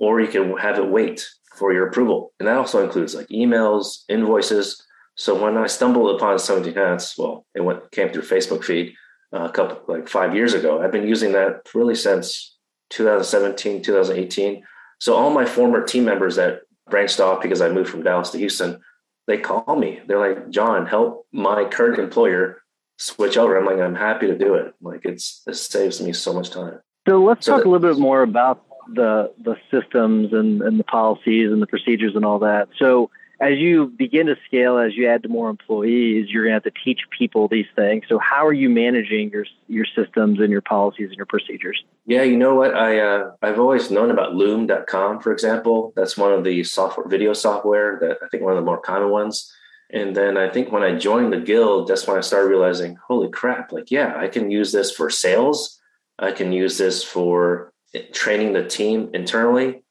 or 0.00 0.20
you 0.20 0.28
can 0.28 0.56
have 0.58 0.78
it 0.78 0.86
wait 0.86 1.26
for 1.56 1.72
your 1.72 1.88
approval. 1.88 2.32
And 2.38 2.48
that 2.48 2.56
also 2.56 2.84
includes 2.84 3.14
like 3.14 3.28
emails, 3.28 4.04
invoices. 4.08 4.84
So 5.16 5.40
when 5.40 5.56
I 5.56 5.66
stumbled 5.66 6.14
upon 6.16 6.38
17 6.38 6.74
Hats, 6.74 7.18
well, 7.18 7.46
it 7.54 7.60
went 7.62 7.90
came 7.90 8.10
through 8.10 8.22
Facebook 8.22 8.64
feed 8.64 8.94
uh, 9.32 9.44
a 9.44 9.50
couple 9.50 9.82
like 9.92 10.08
five 10.08 10.34
years 10.34 10.54
ago. 10.54 10.82
I've 10.82 10.92
been 10.92 11.08
using 11.08 11.32
that 11.32 11.68
really 11.74 11.94
since 11.94 12.56
2017, 12.90 13.82
2018. 13.82 14.62
So 14.98 15.14
all 15.14 15.30
my 15.30 15.46
former 15.46 15.84
team 15.84 16.04
members 16.04 16.36
that 16.36 16.60
branched 16.88 17.20
off 17.20 17.42
because 17.42 17.60
I 17.60 17.68
moved 17.68 17.90
from 17.90 18.02
Dallas 18.02 18.30
to 18.30 18.38
Houston, 18.38 18.80
they 19.26 19.38
call 19.38 19.76
me. 19.76 20.00
They're 20.06 20.18
like, 20.18 20.50
John, 20.50 20.86
help 20.86 21.26
my 21.32 21.64
current 21.64 21.98
employer 21.98 22.62
switch 23.00 23.36
over. 23.36 23.58
I'm 23.58 23.64
like, 23.64 23.78
I'm 23.78 23.94
happy 23.94 24.26
to 24.26 24.36
do 24.36 24.54
it. 24.54 24.74
Like 24.80 25.00
it's 25.04 25.42
it 25.46 25.56
saves 25.56 26.00
me 26.00 26.12
so 26.12 26.32
much 26.32 26.50
time. 26.50 26.80
So 27.08 27.22
let's 27.22 27.46
so 27.46 27.52
talk 27.52 27.62
that, 27.62 27.68
a 27.68 27.70
little 27.70 27.94
bit 27.94 28.00
more 28.00 28.22
about 28.22 28.64
the 28.94 29.32
the 29.42 29.56
systems 29.70 30.32
and, 30.32 30.62
and 30.62 30.78
the 30.78 30.84
policies 30.84 31.50
and 31.50 31.60
the 31.60 31.66
procedures 31.66 32.14
and 32.14 32.24
all 32.24 32.38
that. 32.40 32.68
So 32.78 33.10
as 33.40 33.56
you 33.56 33.86
begin 33.86 34.26
to 34.26 34.36
scale, 34.46 34.76
as 34.76 34.94
you 34.94 35.08
add 35.08 35.22
to 35.22 35.28
more 35.30 35.48
employees, 35.48 36.28
you're 36.28 36.44
going 36.44 36.50
to 36.50 36.54
have 36.62 36.74
to 36.74 36.80
teach 36.84 37.00
people 37.16 37.48
these 37.48 37.66
things. 37.74 38.04
So 38.06 38.18
how 38.18 38.46
are 38.46 38.52
you 38.52 38.68
managing 38.68 39.30
your 39.30 39.46
your 39.66 39.86
systems 39.86 40.40
and 40.40 40.50
your 40.50 40.60
policies 40.60 41.08
and 41.08 41.16
your 41.16 41.26
procedures? 41.26 41.82
Yeah, 42.04 42.22
you 42.22 42.36
know 42.36 42.54
what? 42.54 42.74
I 42.74 43.00
uh, 43.00 43.30
I've 43.40 43.58
always 43.58 43.90
known 43.90 44.10
about 44.10 44.34
Loom.com, 44.34 45.20
for 45.20 45.32
example. 45.32 45.94
That's 45.96 46.18
one 46.18 46.32
of 46.32 46.44
the 46.44 46.62
software 46.64 47.08
video 47.08 47.32
software 47.32 47.98
that 48.02 48.18
I 48.22 48.28
think 48.28 48.42
one 48.42 48.52
of 48.52 48.58
the 48.58 48.64
more 48.64 48.80
common 48.80 49.08
ones. 49.08 49.50
And 49.92 50.14
then 50.14 50.36
I 50.36 50.48
think 50.48 50.70
when 50.70 50.82
I 50.82 50.96
joined 50.96 51.32
the 51.32 51.40
guild, 51.40 51.88
that's 51.88 52.06
when 52.06 52.16
I 52.16 52.20
started 52.20 52.48
realizing, 52.48 52.96
holy 53.08 53.28
crap! 53.28 53.72
Like, 53.72 53.90
yeah, 53.90 54.14
I 54.16 54.28
can 54.28 54.50
use 54.50 54.72
this 54.72 54.92
for 54.92 55.10
sales. 55.10 55.80
I 56.18 56.32
can 56.32 56.52
use 56.52 56.78
this 56.78 57.02
for 57.02 57.72
training 58.12 58.52
the 58.52 58.66
team 58.66 59.10
internally. 59.14 59.82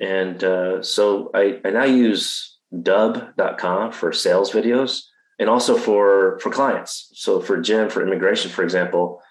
And 0.00 0.42
uh, 0.42 0.82
so 0.82 1.30
I, 1.34 1.60
I 1.64 1.70
now 1.70 1.84
use 1.84 2.58
dubb.com 2.72 3.92
for 3.92 4.12
sales 4.12 4.50
videos 4.50 5.02
and 5.38 5.48
also 5.48 5.76
for 5.76 6.38
for 6.40 6.50
clients. 6.50 7.10
So 7.14 7.40
for 7.40 7.60
Jim, 7.60 7.88
for 7.88 8.02
immigration, 8.02 8.50
for 8.50 8.64
example, 8.64 9.22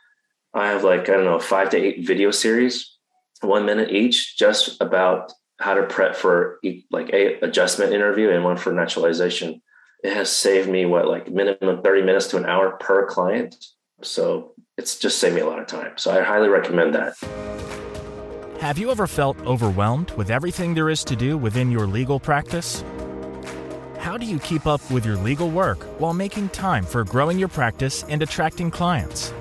I 0.54 0.68
have 0.68 0.84
like, 0.84 1.10
I 1.10 1.14
don't 1.14 1.26
know, 1.26 1.40
five 1.40 1.70
to 1.72 1.78
eight 1.78 2.06
video 2.06 2.32
series, 2.32 2.98
one 3.42 3.66
minute 3.66 3.92
each, 3.92 4.38
just 4.38 4.80
about 4.82 5.34
how 5.60 5.74
to 5.74 5.84
prep 5.84 6.16
for 6.16 6.60
like 6.92 7.10
a 7.14 7.40
adjustment 7.40 7.94
interview 7.94 8.30
and 8.30 8.44
one 8.44 8.58
for 8.58 8.72
naturalization. 8.72 9.62
It 10.04 10.14
has 10.14 10.30
saved 10.30 10.70
me 10.70 10.86
what 10.86 11.08
like 11.08 11.32
minimum 11.32 11.82
30 11.82 12.02
minutes 12.02 12.28
to 12.28 12.38
an 12.38 12.46
hour 12.46 12.72
per 12.72 13.06
client. 13.08 13.56
So 14.02 14.52
it's 14.78 15.00
just 15.00 15.18
saved 15.18 15.36
me 15.36 15.42
a 15.42 15.46
lot 15.46 15.60
of 15.60 15.68
time. 15.68 15.94
So 15.96 16.12
I 16.12 16.22
highly 16.22 16.50
recommend 16.50 16.94
that. 16.94 17.16
Have 18.60 18.78
you 18.78 18.92
ever 18.92 19.08
felt 19.08 19.40
overwhelmed 19.42 20.12
with 20.12 20.30
everything 20.30 20.74
there 20.74 20.90
is 20.90 21.06
to 21.06 21.16
do 21.16 21.38
within 21.38 21.72
your 21.72 21.88
legal 21.88 22.20
practice? 22.20 22.84
How 23.98 24.18
do 24.18 24.26
you 24.26 24.40
keep 24.40 24.68
up 24.68 24.82
with 24.92 25.06
your 25.06 25.16
legal 25.16 25.50
work 25.50 25.84
while 26.00 26.14
making 26.14 26.50
time 26.50 26.84
for 26.84 27.06
growing 27.06 27.40
your 27.40 27.48
practice 27.48 28.04
and 28.10 28.22
attracting 28.22 28.72
clients? 28.72 29.34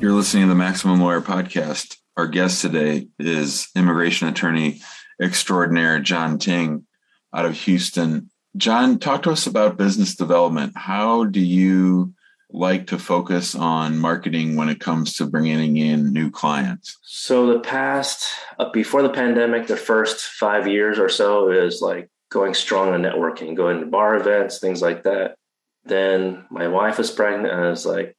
You're 0.00 0.12
listening 0.12 0.44
to 0.44 0.48
the 0.48 0.54
Maximum 0.54 0.98
Lawyer 0.98 1.20
Podcast. 1.20 1.98
Our 2.16 2.26
guest 2.26 2.62
today 2.62 3.08
is 3.18 3.68
immigration 3.76 4.28
attorney 4.28 4.80
extraordinaire 5.20 6.00
John 6.00 6.38
Ting 6.38 6.86
out 7.34 7.44
of 7.44 7.52
Houston. 7.52 8.30
John, 8.56 8.98
talk 8.98 9.24
to 9.24 9.32
us 9.32 9.46
about 9.46 9.76
business 9.76 10.14
development. 10.14 10.72
How 10.74 11.24
do 11.24 11.40
you 11.40 12.14
like 12.52 12.86
to 12.88 12.98
focus 12.98 13.54
on 13.54 13.98
marketing 13.98 14.56
when 14.56 14.68
it 14.68 14.80
comes 14.80 15.14
to 15.14 15.26
bringing 15.26 15.76
in 15.76 16.12
new 16.12 16.30
clients? 16.30 16.98
So, 17.02 17.46
the 17.46 17.60
past, 17.60 18.28
uh, 18.58 18.70
before 18.70 19.02
the 19.02 19.10
pandemic, 19.10 19.66
the 19.66 19.76
first 19.76 20.20
five 20.20 20.66
years 20.66 20.98
or 20.98 21.08
so 21.08 21.50
is 21.50 21.80
like 21.80 22.08
going 22.30 22.54
strong 22.54 22.94
on 22.94 23.02
networking, 23.02 23.56
going 23.56 23.80
to 23.80 23.86
bar 23.86 24.16
events, 24.16 24.58
things 24.58 24.82
like 24.82 25.02
that. 25.04 25.36
Then 25.84 26.44
my 26.50 26.68
wife 26.68 26.98
was 26.98 27.10
pregnant, 27.10 27.52
and 27.52 27.64
I 27.64 27.70
was 27.70 27.86
like, 27.86 28.16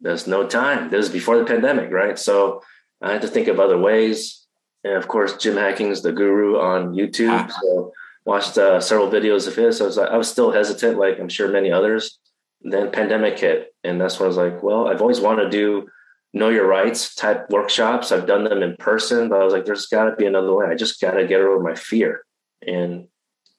there's 0.00 0.26
no 0.26 0.46
time. 0.46 0.90
This 0.90 1.06
is 1.06 1.12
before 1.12 1.38
the 1.38 1.44
pandemic, 1.44 1.90
right? 1.90 2.18
So, 2.18 2.62
I 3.02 3.12
had 3.12 3.22
to 3.22 3.28
think 3.28 3.48
of 3.48 3.60
other 3.60 3.78
ways. 3.78 4.46
And 4.82 4.94
of 4.94 5.08
course, 5.08 5.36
Jim 5.36 5.56
Hacking's 5.56 6.02
the 6.02 6.12
guru 6.12 6.58
on 6.58 6.94
YouTube. 6.94 7.30
Ah. 7.30 7.58
So 7.62 7.92
watched 8.24 8.56
uh, 8.58 8.80
several 8.80 9.10
videos 9.10 9.46
of 9.46 9.54
his. 9.54 9.78
So 9.78 9.84
I 9.84 9.86
was, 9.86 9.96
like, 9.96 10.10
I 10.10 10.16
was 10.16 10.30
still 10.30 10.50
hesitant, 10.50 10.98
like 10.98 11.18
I'm 11.18 11.28
sure 11.28 11.48
many 11.48 11.70
others. 11.70 12.18
Then 12.64 12.90
pandemic 12.90 13.38
hit, 13.38 13.74
and 13.84 14.00
that's 14.00 14.18
when 14.18 14.24
I 14.24 14.28
was 14.28 14.36
like, 14.36 14.62
well, 14.62 14.88
I've 14.88 15.02
always 15.02 15.20
wanted 15.20 15.44
to 15.44 15.50
do 15.50 15.88
know 16.34 16.48
your 16.48 16.66
rights 16.66 17.14
type 17.14 17.48
workshops. 17.48 18.10
I've 18.10 18.26
done 18.26 18.44
them 18.44 18.62
in 18.62 18.76
person, 18.76 19.28
but 19.28 19.40
I 19.40 19.44
was 19.44 19.52
like, 19.52 19.64
there's 19.64 19.86
got 19.86 20.04
to 20.06 20.16
be 20.16 20.26
another 20.26 20.52
way. 20.52 20.66
I 20.66 20.74
just 20.74 21.00
got 21.00 21.12
to 21.12 21.26
get 21.26 21.40
over 21.40 21.60
my 21.60 21.74
fear. 21.74 22.24
And 22.66 23.06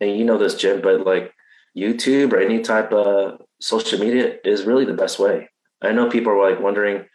and 0.02 0.18
you 0.18 0.26
know 0.26 0.38
this, 0.38 0.56
Jim, 0.56 0.82
but 0.82 1.06
like 1.06 1.32
YouTube 1.76 2.34
or 2.34 2.40
any 2.40 2.62
type 2.62 2.92
of 2.92 3.42
social 3.62 4.00
media 4.00 4.36
is 4.44 4.66
really 4.66 4.86
the 4.86 4.94
best 4.94 5.20
way. 5.20 5.50
I 5.82 5.92
know 5.92 6.10
people 6.10 6.34
are 6.34 6.52
like 6.52 6.62
wondering, 6.62 7.06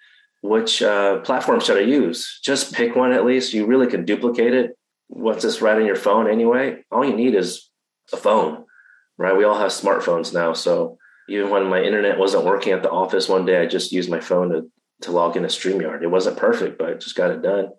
which 0.42 0.82
uh, 0.82 1.20
platform 1.20 1.60
should 1.60 1.76
I 1.76 1.80
use? 1.80 2.40
Just 2.42 2.72
pick 2.72 2.96
one 2.96 3.12
at 3.12 3.26
least. 3.26 3.52
You 3.52 3.66
really 3.66 3.86
can 3.86 4.04
duplicate 4.04 4.54
it. 4.54 4.78
What's 5.08 5.42
this 5.42 5.60
right 5.60 5.76
on 5.76 5.86
your 5.86 5.96
phone 5.96 6.30
anyway? 6.30 6.84
All 6.90 7.04
you 7.04 7.14
need 7.14 7.34
is 7.34 7.68
a 8.12 8.16
phone, 8.16 8.64
right? 9.18 9.36
We 9.36 9.44
all 9.44 9.58
have 9.58 9.70
smartphones 9.70 10.32
now. 10.32 10.52
So 10.54 10.98
even 11.30 11.50
when 11.50 11.68
my 11.68 11.80
internet 11.80 12.18
wasn't 12.18 12.44
working 12.44 12.72
at 12.72 12.82
the 12.82 12.90
office 12.90 13.28
one 13.28 13.46
day, 13.46 13.60
I 13.60 13.66
just 13.66 13.92
used 13.92 14.10
my 14.10 14.20
phone 14.20 14.50
to, 14.50 14.70
to 15.02 15.12
log 15.12 15.36
into 15.36 15.48
StreamYard. 15.48 16.02
It 16.02 16.08
wasn't 16.08 16.36
perfect, 16.36 16.78
but 16.78 16.88
I 16.90 16.94
just 16.94 17.14
got 17.14 17.30
it 17.30 17.42
done. 17.42 17.70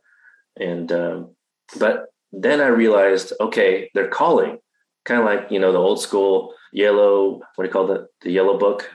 And, 0.57 0.91
um, 0.91 1.35
but 1.77 2.05
then 2.31 2.61
I 2.61 2.67
realized, 2.67 3.33
okay, 3.39 3.89
they're 3.93 4.07
calling 4.07 4.59
kind 5.03 5.19
of 5.19 5.25
like, 5.25 5.51
you 5.51 5.59
know, 5.59 5.71
the 5.71 5.79
old 5.79 6.01
school 6.01 6.53
yellow, 6.71 7.41
what 7.55 7.63
do 7.63 7.67
you 7.67 7.73
call 7.73 7.87
that? 7.87 8.07
The 8.21 8.31
yellow 8.31 8.57
book? 8.57 8.89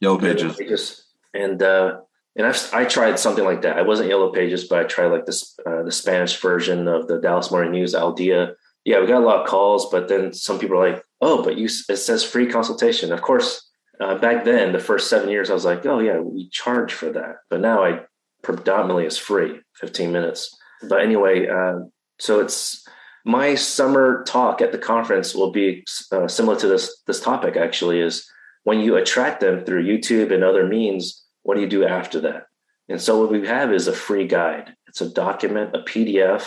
Yellow 0.00 0.18
pages. 0.18 0.56
Pages. 0.56 1.04
And, 1.34 1.62
uh, 1.62 2.00
and 2.36 2.46
I've, 2.46 2.70
I 2.72 2.84
tried 2.84 3.18
something 3.18 3.44
like 3.44 3.62
that. 3.62 3.78
I 3.78 3.82
wasn't 3.82 4.08
Yellow 4.08 4.32
Pages, 4.32 4.64
but 4.64 4.78
I 4.78 4.84
tried 4.84 5.08
like 5.08 5.26
this 5.26 5.58
uh, 5.66 5.82
the 5.82 5.92
Spanish 5.92 6.40
version 6.40 6.88
of 6.88 7.06
the 7.06 7.20
Dallas 7.20 7.50
Morning 7.50 7.72
News, 7.72 7.94
Al 7.94 8.12
Dia. 8.12 8.54
Yeah, 8.84 9.00
we 9.00 9.06
got 9.06 9.22
a 9.22 9.26
lot 9.26 9.42
of 9.42 9.46
calls, 9.46 9.90
but 9.90 10.08
then 10.08 10.32
some 10.32 10.58
people 10.58 10.78
are 10.78 10.92
like, 10.92 11.04
"Oh, 11.20 11.44
but 11.44 11.58
you 11.58 11.66
it 11.66 11.96
says 11.96 12.24
free 12.24 12.46
consultation." 12.46 13.12
Of 13.12 13.20
course, 13.20 13.70
uh, 14.00 14.18
back 14.18 14.44
then, 14.44 14.72
the 14.72 14.78
first 14.78 15.08
seven 15.08 15.28
years, 15.28 15.50
I 15.50 15.54
was 15.54 15.64
like, 15.64 15.84
"Oh 15.86 15.98
yeah, 15.98 16.18
we 16.18 16.48
charge 16.50 16.92
for 16.92 17.10
that." 17.10 17.36
But 17.50 17.60
now 17.60 17.84
I 17.84 18.00
predominantly 18.42 19.06
is 19.06 19.18
free, 19.18 19.60
15 19.76 20.12
minutes. 20.12 20.56
But 20.88 21.02
anyway, 21.02 21.46
uh, 21.46 21.80
so 22.18 22.40
it's 22.40 22.86
my 23.24 23.54
summer 23.54 24.24
talk 24.24 24.60
at 24.60 24.72
the 24.72 24.78
conference 24.78 25.34
will 25.34 25.52
be 25.52 25.84
uh, 26.10 26.26
similar 26.26 26.58
to 26.58 26.68
this 26.68 27.02
this 27.06 27.20
topic. 27.20 27.56
Actually, 27.56 28.00
is 28.00 28.26
when 28.64 28.80
you 28.80 28.96
attract 28.96 29.40
them 29.40 29.64
through 29.64 29.84
YouTube 29.86 30.32
and 30.32 30.42
other 30.42 30.66
means, 30.66 31.24
what 31.42 31.54
do 31.54 31.60
you 31.60 31.68
do 31.68 31.84
after 31.84 32.20
that? 32.20 32.46
And 32.88 33.00
so 33.00 33.20
what 33.20 33.30
we 33.30 33.46
have 33.46 33.72
is 33.72 33.88
a 33.88 33.92
free 33.92 34.26
guide. 34.26 34.74
It's 34.88 35.00
a 35.00 35.12
document, 35.12 35.74
a 35.74 35.80
PDF. 35.80 36.46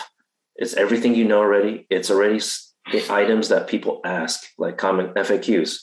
It's 0.58 0.76
everything 0.76 1.16
you 1.16 1.26
know 1.26 1.40
already. 1.40 1.88
It's 1.90 2.12
already 2.12 2.40
the 2.92 3.06
items 3.10 3.50
that 3.50 3.68
people 3.68 4.02
ask, 4.06 4.46
like 4.58 4.78
common 4.78 5.08
FAQs. 5.14 5.80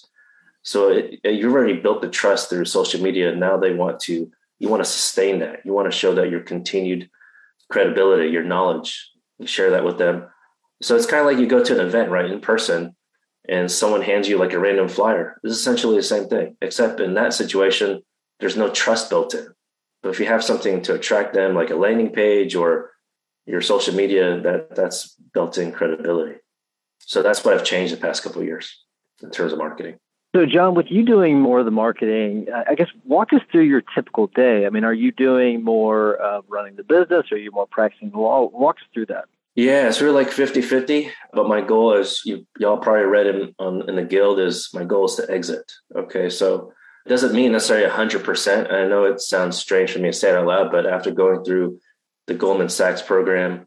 So 0.62 0.88
it, 0.90 1.20
you've 1.24 1.52
already 1.52 1.80
built 1.80 2.02
the 2.02 2.08
trust 2.08 2.48
through 2.48 2.64
social 2.66 3.02
media. 3.02 3.34
Now 3.34 3.56
they 3.56 3.74
want 3.74 4.00
to, 4.00 4.30
you 4.58 4.68
want 4.68 4.84
to 4.84 4.90
sustain 4.90 5.40
that. 5.40 5.64
You 5.64 5.72
want 5.72 5.90
to 5.90 5.96
show 5.96 6.14
that 6.14 6.30
your 6.30 6.40
continued 6.40 7.10
credibility, 7.70 8.30
your 8.30 8.44
knowledge. 8.44 9.10
You 9.38 9.46
share 9.46 9.70
that 9.70 9.84
with 9.84 9.98
them. 9.98 10.28
So 10.80 10.96
it's 10.96 11.06
kind 11.06 11.20
of 11.20 11.26
like 11.26 11.38
you 11.38 11.46
go 11.46 11.62
to 11.62 11.74
an 11.80 11.86
event, 11.86 12.10
right, 12.10 12.30
in 12.30 12.40
person, 12.40 12.94
and 13.48 13.70
someone 13.70 14.02
hands 14.02 14.28
you 14.28 14.38
like 14.38 14.52
a 14.52 14.58
random 14.58 14.88
flyer. 14.88 15.40
It's 15.42 15.54
essentially 15.54 15.96
the 15.96 16.02
same 16.02 16.28
thing, 16.28 16.56
except 16.60 17.00
in 17.00 17.14
that 17.14 17.34
situation, 17.34 18.02
there's 18.40 18.56
no 18.56 18.68
trust 18.68 19.10
built 19.10 19.34
in. 19.34 19.46
But 20.02 20.10
if 20.10 20.20
you 20.20 20.26
have 20.26 20.42
something 20.42 20.82
to 20.82 20.94
attract 20.94 21.34
them, 21.34 21.54
like 21.54 21.70
a 21.70 21.76
landing 21.76 22.10
page 22.10 22.54
or 22.56 22.90
your 23.46 23.60
social 23.60 23.94
media, 23.94 24.40
that 24.40 24.74
that's 24.74 25.16
built-in 25.34 25.72
credibility. 25.72 26.36
So 26.98 27.22
that's 27.22 27.44
what 27.44 27.54
I've 27.54 27.64
changed 27.64 27.92
the 27.92 28.00
past 28.00 28.22
couple 28.22 28.42
years 28.42 28.84
in 29.22 29.30
terms 29.30 29.52
of 29.52 29.58
marketing. 29.58 29.98
So, 30.34 30.46
John, 30.46 30.74
with 30.74 30.86
you 30.88 31.04
doing 31.04 31.38
more 31.38 31.58
of 31.58 31.66
the 31.66 31.70
marketing, 31.70 32.46
uh, 32.52 32.64
I 32.66 32.74
guess 32.74 32.88
walk 33.04 33.34
us 33.34 33.42
through 33.50 33.64
your 33.64 33.82
typical 33.94 34.28
day. 34.28 34.64
I 34.64 34.70
mean, 34.70 34.82
are 34.82 34.94
you 34.94 35.12
doing 35.12 35.62
more 35.62 36.14
of 36.16 36.44
running 36.48 36.76
the 36.76 36.84
business? 36.84 37.26
Or 37.30 37.34
are 37.34 37.38
you 37.38 37.50
more 37.50 37.66
practicing 37.66 38.10
the 38.10 38.18
law? 38.18 38.48
Walk 38.50 38.76
us 38.76 38.86
through 38.94 39.06
that. 39.06 39.26
Yeah, 39.54 39.88
it's 39.88 40.00
really 40.00 40.14
like 40.14 40.30
50 40.30 40.62
50. 40.62 41.10
But 41.34 41.48
my 41.48 41.60
goal 41.60 41.92
is, 41.94 42.22
you, 42.24 42.46
y'all 42.58 42.78
probably 42.78 43.04
read 43.04 43.26
in, 43.26 43.54
on, 43.58 43.86
in 43.90 43.96
the 43.96 44.04
guild, 44.04 44.40
is 44.40 44.70
my 44.72 44.84
goal 44.84 45.04
is 45.04 45.16
to 45.16 45.30
exit. 45.30 45.70
Okay. 45.94 46.30
So 46.30 46.72
it 47.04 47.10
doesn't 47.10 47.34
mean 47.34 47.52
necessarily 47.52 47.90
100%. 47.90 48.72
I 48.72 48.88
know 48.88 49.04
it 49.04 49.20
sounds 49.20 49.58
strange 49.58 49.92
for 49.92 49.98
me 49.98 50.08
to 50.08 50.16
say 50.16 50.30
it 50.30 50.36
out 50.36 50.46
loud, 50.46 50.72
but 50.72 50.86
after 50.86 51.10
going 51.10 51.44
through 51.44 51.78
the 52.26 52.34
Goldman 52.34 52.70
Sachs 52.70 53.02
program, 53.02 53.66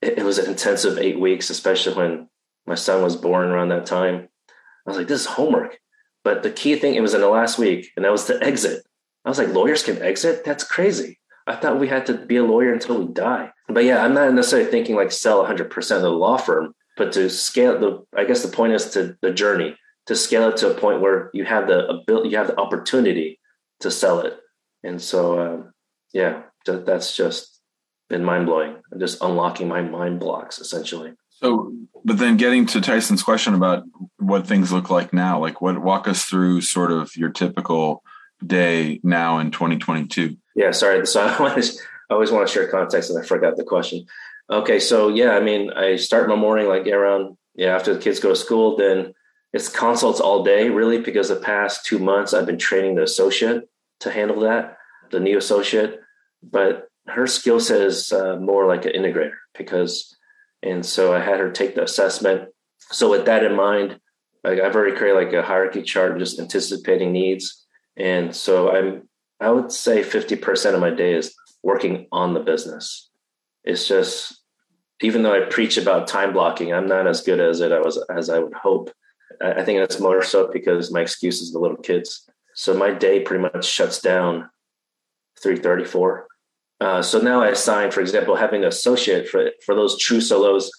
it, 0.00 0.18
it 0.18 0.24
was 0.24 0.38
an 0.38 0.46
intensive 0.46 0.96
eight 0.96 1.20
weeks, 1.20 1.50
especially 1.50 1.94
when 1.94 2.30
my 2.66 2.74
son 2.74 3.02
was 3.02 3.16
born 3.16 3.50
around 3.50 3.68
that 3.68 3.84
time. 3.84 4.28
I 4.48 4.90
was 4.90 4.96
like, 4.96 5.08
this 5.08 5.20
is 5.20 5.26
homework. 5.26 5.78
But 6.26 6.42
the 6.42 6.50
key 6.50 6.74
thing, 6.74 6.96
it 6.96 7.02
was 7.02 7.14
in 7.14 7.20
the 7.20 7.28
last 7.28 7.56
week, 7.56 7.92
and 7.94 8.04
that 8.04 8.10
was 8.10 8.24
to 8.24 8.42
exit. 8.42 8.84
I 9.24 9.28
was 9.28 9.38
like, 9.38 9.54
lawyers 9.54 9.84
can 9.84 10.02
exit? 10.02 10.42
That's 10.44 10.64
crazy. 10.64 11.20
I 11.46 11.54
thought 11.54 11.78
we 11.78 11.86
had 11.86 12.04
to 12.06 12.14
be 12.14 12.34
a 12.34 12.42
lawyer 12.42 12.72
until 12.72 13.00
we 13.00 13.14
die. 13.14 13.52
But 13.68 13.84
yeah, 13.84 14.04
I'm 14.04 14.12
not 14.12 14.34
necessarily 14.34 14.68
thinking 14.68 14.96
like 14.96 15.12
sell 15.12 15.46
100% 15.46 15.96
of 15.96 16.02
the 16.02 16.10
law 16.10 16.36
firm, 16.36 16.74
but 16.96 17.12
to 17.12 17.30
scale 17.30 17.78
the, 17.78 18.04
I 18.18 18.24
guess 18.24 18.42
the 18.42 18.48
point 18.48 18.72
is 18.72 18.90
to 18.90 19.16
the 19.22 19.30
journey 19.30 19.76
to 20.06 20.16
scale 20.16 20.48
it 20.48 20.56
to 20.56 20.72
a 20.72 20.74
point 20.74 21.00
where 21.00 21.30
you 21.32 21.44
have 21.44 21.68
the 21.68 21.86
ability, 21.86 22.30
you 22.30 22.38
have 22.38 22.48
the 22.48 22.58
opportunity 22.58 23.38
to 23.78 23.92
sell 23.92 24.18
it. 24.18 24.36
And 24.82 25.00
so, 25.00 25.40
um, 25.40 25.72
yeah, 26.12 26.42
that's 26.64 27.16
just 27.16 27.60
been 28.08 28.24
mind 28.24 28.46
blowing. 28.46 28.74
I'm 28.92 28.98
just 28.98 29.22
unlocking 29.22 29.68
my 29.68 29.82
mind 29.82 30.18
blocks 30.18 30.58
essentially. 30.58 31.12
So, 31.36 31.72
but 32.04 32.18
then 32.18 32.36
getting 32.36 32.66
to 32.66 32.80
Tyson's 32.80 33.22
question 33.22 33.54
about 33.54 33.84
what 34.18 34.46
things 34.46 34.72
look 34.72 34.90
like 34.90 35.12
now, 35.12 35.38
like 35.38 35.60
what 35.60 35.78
walk 35.78 36.08
us 36.08 36.24
through 36.24 36.62
sort 36.62 36.92
of 36.92 37.14
your 37.16 37.30
typical 37.30 38.02
day 38.44 39.00
now 39.02 39.38
in 39.38 39.50
2022. 39.50 40.36
Yeah, 40.54 40.70
sorry. 40.70 41.06
So 41.06 41.20
I 41.26 41.36
always, 41.36 41.80
I 42.10 42.14
always 42.14 42.30
want 42.30 42.46
to 42.46 42.52
share 42.52 42.68
context 42.68 43.10
and 43.10 43.22
I 43.22 43.26
forgot 43.26 43.56
the 43.56 43.64
question. 43.64 44.06
Okay, 44.48 44.78
so 44.78 45.08
yeah, 45.08 45.32
I 45.32 45.40
mean, 45.40 45.72
I 45.72 45.96
start 45.96 46.28
my 46.28 46.36
morning 46.36 46.68
like 46.68 46.86
around 46.86 47.36
yeah 47.54 47.74
after 47.74 47.94
the 47.94 48.00
kids 48.00 48.20
go 48.20 48.30
to 48.30 48.36
school, 48.36 48.76
then 48.76 49.12
it's 49.52 49.68
consults 49.68 50.20
all 50.20 50.44
day, 50.44 50.68
really, 50.68 50.98
because 50.98 51.28
the 51.28 51.36
past 51.36 51.84
two 51.84 51.98
months 51.98 52.34
I've 52.34 52.46
been 52.46 52.58
training 52.58 52.96
the 52.96 53.02
associate 53.02 53.68
to 54.00 54.10
handle 54.10 54.40
that, 54.40 54.76
the 55.10 55.20
new 55.20 55.38
associate. 55.38 56.00
But 56.42 56.88
her 57.06 57.26
skill 57.26 57.60
set 57.60 57.80
is 57.80 58.12
uh, 58.12 58.36
more 58.36 58.66
like 58.66 58.84
an 58.84 58.92
integrator 58.92 59.36
because, 59.56 60.15
and 60.62 60.84
so 60.84 61.14
I 61.14 61.20
had 61.20 61.40
her 61.40 61.50
take 61.50 61.74
the 61.74 61.84
assessment. 61.84 62.50
So 62.78 63.10
with 63.10 63.26
that 63.26 63.44
in 63.44 63.54
mind, 63.54 63.98
like 64.44 64.60
I've 64.60 64.74
already 64.74 64.96
created 64.96 65.24
like 65.24 65.32
a 65.32 65.42
hierarchy 65.42 65.82
chart 65.82 66.18
just 66.18 66.38
anticipating 66.38 67.12
needs. 67.12 67.66
And 67.96 68.34
so 68.34 68.70
I'm, 68.70 69.08
I 69.40 69.50
would 69.50 69.72
say 69.72 70.02
50% 70.02 70.74
of 70.74 70.80
my 70.80 70.90
day 70.90 71.14
is 71.14 71.34
working 71.62 72.06
on 72.12 72.34
the 72.34 72.40
business. 72.40 73.10
It's 73.64 73.88
just, 73.88 74.40
even 75.02 75.22
though 75.22 75.34
I 75.34 75.48
preach 75.48 75.76
about 75.76 76.06
time 76.06 76.32
blocking, 76.32 76.72
I'm 76.72 76.86
not 76.86 77.06
as 77.06 77.22
good 77.22 77.40
as 77.40 77.60
it 77.60 77.72
I 77.72 77.80
was 77.80 78.02
as 78.08 78.30
I 78.30 78.38
would 78.38 78.54
hope 78.54 78.90
I 79.42 79.62
think 79.64 79.78
that's 79.78 80.00
more 80.00 80.22
so 80.22 80.50
because 80.52 80.92
my 80.92 81.00
excuse 81.00 81.40
is 81.40 81.52
the 81.52 81.58
little 81.58 81.76
kids. 81.76 82.28
So 82.54 82.74
my 82.74 82.92
day 82.92 83.20
pretty 83.20 83.42
much 83.42 83.66
shuts 83.66 84.00
down 84.00 84.48
334. 85.40 86.26
Uh, 86.80 87.00
so 87.02 87.18
now 87.18 87.42
I 87.42 87.48
assign, 87.48 87.90
for 87.90 88.00
example, 88.00 88.36
having 88.36 88.62
an 88.62 88.68
associate 88.68 89.28
for 89.28 89.50
for 89.64 89.74
those 89.74 89.98
true 89.98 90.20
solos. 90.20 90.70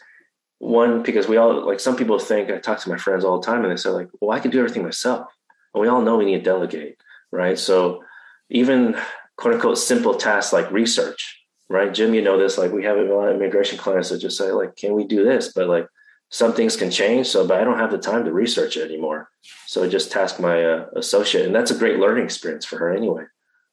One, 0.60 1.04
because 1.04 1.28
we 1.28 1.38
all 1.38 1.66
like 1.66 1.80
some 1.80 1.96
people 1.96 2.18
think 2.20 2.50
I 2.50 2.58
talk 2.58 2.80
to 2.80 2.90
my 2.90 2.98
friends 2.98 3.24
all 3.24 3.40
the 3.40 3.46
time 3.46 3.64
and 3.64 3.72
they 3.72 3.78
say, 3.78 3.90
like, 3.90 4.10
well, 4.20 4.36
I 4.36 4.40
can 4.40 4.52
do 4.52 4.60
everything 4.60 4.84
myself. 4.84 5.28
And 5.74 5.82
we 5.82 5.88
all 5.88 6.02
know 6.02 6.18
we 6.18 6.26
need 6.26 6.38
to 6.38 6.44
delegate, 6.44 6.98
right? 7.32 7.58
So 7.58 8.04
even 8.50 8.98
quote 9.38 9.56
unquote 9.56 9.78
simple 9.78 10.16
tasks 10.16 10.54
like 10.54 10.72
research, 10.72 11.44
right? 11.70 11.94
Jim, 11.94 12.14
you 12.14 12.22
know 12.22 12.40
this, 12.40 12.58
like 12.58 12.72
we 12.72 12.84
have 12.86 12.98
a 12.98 13.02
lot 13.02 13.30
of 13.30 13.36
immigration 13.36 13.78
clients 13.78 14.10
that 14.10 14.20
just 14.20 14.38
say, 14.38 14.52
like, 14.52 14.76
can 14.76 14.94
we 14.94 15.06
do 15.06 15.24
this? 15.24 15.54
But 15.54 15.68
like 15.68 15.88
some 16.30 16.54
things 16.54 16.76
can 16.76 16.92
change. 16.92 17.28
So, 17.28 17.48
but 17.48 17.60
I 17.60 17.64
don't 17.64 17.80
have 17.80 17.92
the 17.92 17.98
time 17.98 18.26
to 18.26 18.34
research 18.34 18.78
it 18.78 18.90
anymore. 18.90 19.30
So 19.68 19.84
I 19.84 19.88
just 19.88 20.12
task 20.12 20.40
my 20.40 20.64
uh, 20.64 20.86
associate, 20.96 21.46
and 21.46 21.56
that's 21.56 21.72
a 21.72 21.78
great 21.78 22.00
learning 22.00 22.26
experience 22.26 22.66
for 22.66 22.78
her 22.78 22.92
anyway, 22.96 23.24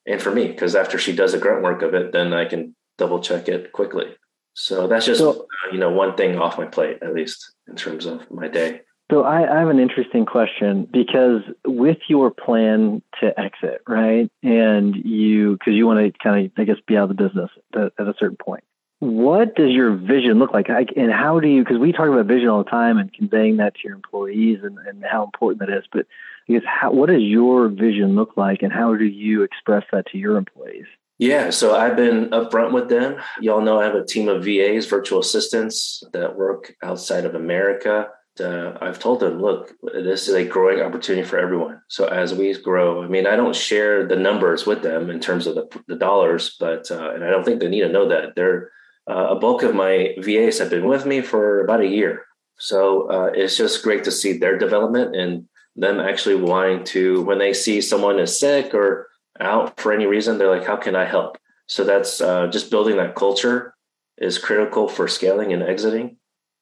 and 0.07 0.21
for 0.21 0.31
me 0.31 0.47
because 0.47 0.75
after 0.75 0.97
she 0.97 1.15
does 1.15 1.31
the 1.31 1.37
grunt 1.37 1.63
work 1.63 1.81
of 1.81 1.93
it, 1.93 2.11
then 2.11 2.33
I 2.33 2.45
can 2.45 2.75
double 2.97 3.19
check 3.19 3.47
it 3.47 3.71
quickly. 3.71 4.05
So 4.53 4.87
that's 4.87 5.05
just 5.05 5.19
so, 5.19 5.31
uh, 5.31 5.71
you 5.71 5.79
know 5.79 5.91
one 5.91 6.15
thing 6.15 6.37
off 6.37 6.57
my 6.57 6.65
plate, 6.65 6.99
at 7.01 7.13
least 7.13 7.53
in 7.67 7.75
terms 7.75 8.05
of 8.05 8.29
my 8.31 8.47
day. 8.47 8.81
So 9.11 9.23
I, 9.23 9.55
I 9.55 9.59
have 9.59 9.69
an 9.69 9.79
interesting 9.79 10.25
question 10.25 10.87
because 10.91 11.41
with 11.65 11.99
your 12.07 12.31
plan 12.31 13.03
to 13.19 13.39
exit, 13.39 13.81
right, 13.87 14.31
and 14.41 14.95
you 14.95 15.53
because 15.53 15.73
you 15.73 15.85
want 15.85 15.99
to 15.99 16.17
kind 16.23 16.45
of 16.45 16.51
I 16.57 16.63
guess 16.63 16.77
be 16.87 16.97
out 16.97 17.09
of 17.09 17.17
the 17.17 17.23
business 17.23 17.51
at, 17.75 17.91
at 17.99 18.07
a 18.07 18.15
certain 18.17 18.37
point 18.37 18.63
what 18.99 19.55
does 19.55 19.71
your 19.71 19.95
vision 19.95 20.39
look 20.39 20.53
like? 20.53 20.67
And 20.95 21.11
how 21.11 21.39
do 21.39 21.47
you 21.47 21.63
because 21.63 21.79
we 21.79 21.91
talk 21.91 22.07
about 22.07 22.25
vision 22.25 22.47
all 22.47 22.63
the 22.63 22.69
time 22.69 22.97
and 22.97 23.11
conveying 23.11 23.57
that 23.57 23.75
to 23.75 23.81
your 23.83 23.95
employees 23.95 24.59
and, 24.63 24.77
and 24.87 25.03
how 25.03 25.23
important 25.23 25.59
that 25.59 25.75
is 25.75 25.83
but 25.91 26.05
i 26.47 26.53
guess 26.53 26.61
how, 26.65 26.91
what 26.91 27.09
does 27.09 27.21
your 27.21 27.67
vision 27.67 28.15
look 28.15 28.37
like 28.37 28.61
and 28.61 28.71
how 28.71 28.95
do 28.95 29.05
you 29.05 29.43
express 29.43 29.83
that 29.91 30.05
to 30.07 30.17
your 30.17 30.37
employees? 30.37 30.85
Yeah 31.17 31.49
so 31.49 31.75
i've 31.75 31.95
been 31.95 32.29
upfront 32.29 32.71
with 32.71 32.89
them. 32.89 33.17
Y'all 33.41 33.61
know 33.61 33.79
i 33.79 33.83
have 33.83 33.95
a 33.95 34.05
team 34.05 34.29
of 34.29 34.43
vas 34.45 34.85
virtual 34.85 35.19
assistants 35.19 36.03
that 36.13 36.35
work 36.35 36.75
outside 36.83 37.25
of 37.25 37.35
america. 37.35 38.07
Uh, 38.37 38.77
I've 38.81 38.99
told 38.99 39.21
them, 39.21 39.39
look, 39.39 39.71
this 39.81 40.27
is 40.27 40.35
a 40.35 40.43
growing 40.43 40.81
opportunity 40.81 41.25
for 41.25 41.39
everyone. 41.39 41.81
So 41.87 42.07
as 42.07 42.33
we 42.33 42.53
grow, 42.61 43.01
I 43.01 43.07
mean, 43.07 43.25
I 43.25 43.37
don't 43.37 43.55
share 43.55 44.05
the 44.05 44.17
numbers 44.17 44.65
with 44.65 44.81
them 44.81 45.09
in 45.09 45.21
terms 45.21 45.47
of 45.47 45.55
the, 45.55 45.81
the 45.87 45.95
dollars, 45.95 46.57
but 46.59 46.91
uh, 46.91 47.11
and 47.11 47.23
I 47.23 47.29
don't 47.29 47.45
think 47.45 47.61
they 47.61 47.69
need 47.69 47.83
to 47.83 47.89
know 47.89 48.09
that. 48.09 48.35
They're 48.35 48.71
uh, 49.09 49.27
a 49.31 49.35
bulk 49.35 49.63
of 49.63 49.75
my 49.75 50.15
VAs 50.17 50.59
have 50.59 50.69
been 50.69 50.87
with 50.87 51.05
me 51.05 51.21
for 51.21 51.61
about 51.61 51.81
a 51.81 51.87
year. 51.87 52.25
So 52.57 53.09
uh, 53.09 53.31
it's 53.33 53.57
just 53.57 53.83
great 53.83 54.03
to 54.05 54.11
see 54.11 54.37
their 54.37 54.57
development 54.57 55.15
and 55.15 55.47
them 55.75 55.99
actually 55.99 56.35
wanting 56.35 56.83
to, 56.85 57.21
when 57.23 57.37
they 57.37 57.53
see 57.53 57.81
someone 57.81 58.19
is 58.19 58.39
sick 58.39 58.73
or 58.73 59.07
out 59.39 59.79
for 59.79 59.91
any 59.91 60.05
reason, 60.05 60.37
they're 60.37 60.55
like, 60.55 60.65
how 60.65 60.77
can 60.77 60.95
I 60.95 61.05
help? 61.05 61.37
So 61.67 61.83
that's 61.83 62.21
uh, 62.21 62.47
just 62.47 62.71
building 62.71 62.97
that 62.97 63.15
culture 63.15 63.75
is 64.17 64.37
critical 64.37 64.87
for 64.87 65.07
scaling 65.07 65.51
and 65.51 65.61
exiting. 65.61 66.17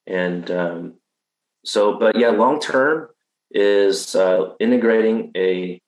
And 0.07 0.49
um, 0.49 0.93
so, 1.63 1.99
but 1.99 2.17
yeah, 2.17 2.29
long 2.29 2.59
term 2.59 3.09
is 3.51 4.15
uh, 4.15 4.53
integrating 4.59 5.31
a, 5.37 5.79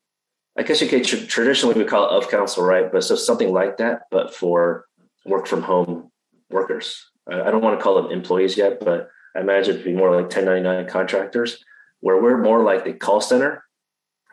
I 0.58 0.64
guess 0.64 0.82
you 0.82 0.88
could 0.88 1.04
tr- 1.04 1.26
traditionally 1.26 1.76
we 1.76 1.86
call 1.86 2.06
it 2.06 2.24
of 2.24 2.30
counsel, 2.30 2.64
right? 2.64 2.92
But 2.92 3.04
so 3.04 3.16
something 3.16 3.52
like 3.52 3.78
that, 3.78 4.04
but 4.12 4.34
for 4.34 4.86
work 5.26 5.48
from 5.48 5.64
home 5.64 6.12
workers. 6.50 7.04
I 7.28 7.50
don't 7.50 7.64
want 7.64 7.78
to 7.78 7.84
call 7.84 8.02
them 8.02 8.12
employees 8.12 8.58
yet, 8.58 8.80
but 8.80 9.10
I 9.36 9.42
imagine 9.42 9.76
it'd 9.76 9.86
be 9.86 9.94
more 9.94 10.12
like 10.12 10.26
1099 10.26 10.88
contractors, 10.88 11.64
where 12.00 12.22
we're 12.22 12.42
more 12.42 12.64
like 12.64 12.86
the 12.86 12.94
call 12.94 13.22
center, 13.22 13.64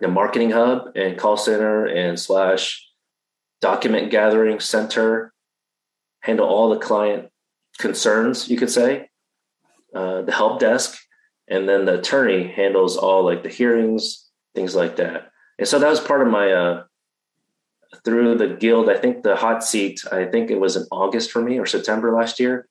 the 0.01 0.09
marketing 0.09 0.51
hub, 0.51 0.89
and 0.95 1.19
call 1.19 1.37
center 1.37 1.87
and 1.87 2.19
slash 2.19 2.87
document 3.61 4.11
gathering 4.11 4.61
center, 4.61 5.33
handle 6.21 6.47
all 6.47 6.71
the 6.71 6.79
client 6.79 7.31
concerns, 7.79 8.49
you 8.49 8.57
could 8.57 8.71
say, 8.71 9.09
uh, 9.95 10.23
the 10.23 10.33
help 10.33 10.61
desk, 10.61 10.99
and 11.49 11.69
then 11.69 11.85
the 11.85 11.99
attorney 11.99 12.49
handles 12.49 12.97
all 12.97 13.25
like 13.25 13.43
the 13.43 13.49
hearings, 13.49 14.29
things 14.55 14.75
like 14.75 14.97
that. 14.97 15.31
And 15.59 15.67
so 15.67 15.79
that 15.79 15.89
was 15.89 16.01
part 16.01 16.23
of 16.23 16.29
my 16.29 16.53
uh, 16.53 16.85
through 18.05 18.37
the 18.37 18.49
guild. 18.49 18.89
I 18.89 18.97
think 18.97 19.23
the 19.23 19.37
hot 19.37 19.63
seat, 19.65 20.03
I 20.11 20.25
think 20.25 20.51
it 20.51 20.61
was 20.61 20.77
in 20.77 20.87
August 20.91 21.31
for 21.31 21.43
me 21.43 21.59
or 21.59 21.67
September 21.67 22.13
last 22.13 22.41
year. 22.41 22.69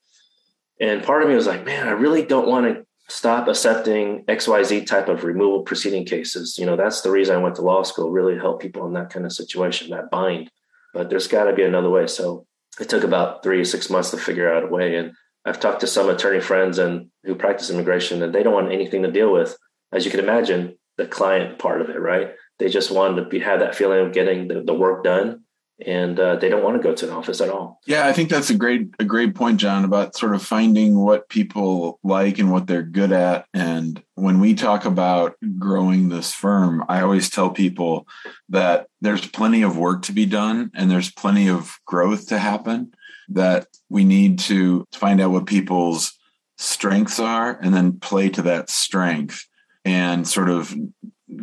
And 0.80 1.04
part 1.04 1.22
of 1.22 1.30
me 1.30 1.36
was 1.36 1.48
like, 1.48 1.66
man, 1.66 1.88
I 1.88 1.92
really 1.92 2.26
don't 2.26 2.48
want 2.48 2.66
to 2.66 2.86
stop 3.08 3.48
accepting 3.48 4.24
XYZ 4.26 4.86
type 4.86 5.10
of 5.10 5.24
removal 5.24 5.64
proceeding 5.64 6.06
cases. 6.06 6.58
You 6.58 6.66
know, 6.66 6.76
that's 6.76 7.02
the 7.02 7.12
reason 7.12 7.36
I 7.36 7.42
went 7.42 7.56
to 7.56 7.62
law 7.62 7.84
school, 7.84 8.10
really 8.10 8.38
help 8.38 8.62
people 8.62 8.86
in 8.88 8.94
that 8.94 9.10
kind 9.10 9.26
of 9.26 9.34
situation, 9.34 9.92
that 9.92 10.10
bind. 10.10 10.50
But 10.94 11.10
there's 11.10 11.28
got 11.28 11.46
to 11.46 11.54
be 11.54 11.64
another 11.64 11.90
way. 11.90 12.08
So 12.08 12.46
it 12.80 12.90
took 12.90 13.04
about 13.04 13.44
three 13.44 13.58
to 13.58 13.66
six 13.66 13.90
months 13.90 14.12
to 14.12 14.18
figure 14.18 14.52
out 14.52 14.64
a 14.64 14.68
way. 14.68 14.96
And 14.96 15.14
I've 15.46 15.60
talked 15.60 15.82
to 15.82 15.88
some 15.88 16.10
attorney 16.10 16.40
friends 16.40 16.80
and 16.80 17.10
who 17.24 17.36
practice 17.36 17.70
immigration, 17.70 18.24
and 18.24 18.34
they 18.34 18.44
don't 18.44 18.54
want 18.54 18.72
anything 18.72 19.04
to 19.04 19.12
deal 19.12 19.32
with, 19.32 19.58
as 19.92 20.06
you 20.06 20.12
can 20.12 20.20
imagine, 20.20 20.78
the 20.98 21.08
client 21.08 21.60
part 21.60 21.82
of 21.82 21.90
it, 21.90 22.00
right? 22.00 22.32
They 22.62 22.70
just 22.70 22.92
want 22.92 23.18
to 23.18 23.26
be, 23.26 23.40
have 23.40 23.60
that 23.60 23.74
feeling 23.74 24.06
of 24.06 24.14
getting 24.14 24.48
the, 24.48 24.62
the 24.62 24.74
work 24.74 25.04
done 25.04 25.44
and 25.84 26.20
uh, 26.20 26.36
they 26.36 26.48
don't 26.48 26.64
want 26.64 26.78
to 26.78 26.84
go 26.84 26.94
to 26.94 27.08
an 27.08 27.12
office 27.12 27.42
at 27.42 27.50
all. 27.50 27.80
Yeah, 27.88 28.08
I 28.08 28.14
think 28.14 28.30
that's 28.30 28.52
a 28.52 28.56
great 28.56 28.94
a 29.00 29.04
great 29.04 29.34
point, 29.34 29.60
John, 29.60 29.84
about 29.84 30.16
sort 30.16 30.36
of 30.36 30.44
finding 30.44 30.96
what 30.96 31.28
people 31.28 32.00
like 32.04 32.38
and 32.38 32.52
what 32.52 32.68
they're 32.68 32.84
good 32.84 33.12
at. 33.12 33.48
And 33.56 34.04
when 34.14 34.40
we 34.40 34.54
talk 34.54 34.86
about 34.86 35.36
growing 35.58 36.10
this 36.10 36.34
firm, 36.34 36.86
I 36.88 37.02
always 37.02 37.32
tell 37.32 37.50
people 37.50 38.08
that 38.50 38.88
there's 39.02 39.28
plenty 39.28 39.64
of 39.64 39.76
work 39.76 40.04
to 40.04 40.14
be 40.14 40.28
done 40.28 40.70
and 40.76 40.90
there's 40.92 41.12
plenty 41.12 41.50
of 41.50 41.80
growth 41.88 42.28
to 42.28 42.38
happen. 42.38 42.94
That 43.30 43.68
we 43.90 44.04
need 44.04 44.40
to 44.40 44.86
find 44.92 45.20
out 45.20 45.32
what 45.32 45.48
people's 45.48 46.18
strengths 46.58 47.20
are 47.20 47.58
and 47.60 47.74
then 47.74 48.00
play 48.00 48.30
to 48.30 48.44
that 48.44 48.70
strength 48.70 49.48
and 49.84 50.28
sort 50.28 50.50
of 50.50 50.76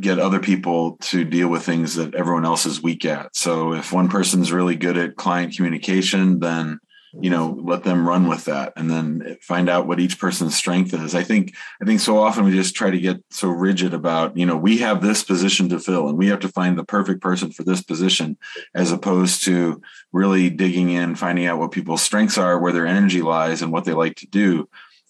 get 0.00 0.18
other 0.18 0.40
people 0.40 0.96
to 1.00 1.24
deal 1.24 1.48
with 1.48 1.62
things 1.62 1.94
that 1.94 2.14
everyone 2.14 2.44
else 2.44 2.66
is 2.66 2.82
weak 2.82 3.04
at. 3.04 3.34
So 3.34 3.72
if 3.72 3.92
one 3.92 4.08
person's 4.08 4.52
really 4.52 4.76
good 4.76 4.98
at 4.98 5.16
client 5.16 5.54
communication, 5.56 6.40
then 6.40 6.80
you 7.20 7.30
know 7.30 7.58
let 7.62 7.84
them 7.84 8.06
run 8.06 8.28
with 8.28 8.44
that 8.44 8.72
and 8.76 8.90
then 8.90 9.36
find 9.40 9.68
out 9.68 9.86
what 9.86 10.00
each 10.00 10.18
person's 10.18 10.54
strength 10.54 10.92
is 10.92 11.14
i 11.14 11.22
think 11.22 11.54
i 11.80 11.84
think 11.84 12.00
so 12.00 12.18
often 12.18 12.44
we 12.44 12.52
just 12.52 12.74
try 12.74 12.90
to 12.90 12.98
get 12.98 13.22
so 13.30 13.48
rigid 13.48 13.94
about 13.94 14.36
you 14.36 14.44
know 14.44 14.56
we 14.56 14.78
have 14.78 15.00
this 15.00 15.22
position 15.22 15.68
to 15.68 15.78
fill 15.78 16.08
and 16.08 16.18
we 16.18 16.28
have 16.28 16.40
to 16.40 16.48
find 16.48 16.78
the 16.78 16.84
perfect 16.84 17.22
person 17.22 17.50
for 17.50 17.62
this 17.62 17.82
position 17.82 18.36
as 18.74 18.92
opposed 18.92 19.42
to 19.42 19.80
really 20.12 20.50
digging 20.50 20.90
in 20.90 21.14
finding 21.14 21.46
out 21.46 21.58
what 21.58 21.72
people's 21.72 22.02
strengths 22.02 22.36
are 22.36 22.58
where 22.58 22.72
their 22.72 22.86
energy 22.86 23.22
lies 23.22 23.62
and 23.62 23.72
what 23.72 23.84
they 23.84 23.94
like 23.94 24.16
to 24.16 24.26
do 24.26 24.68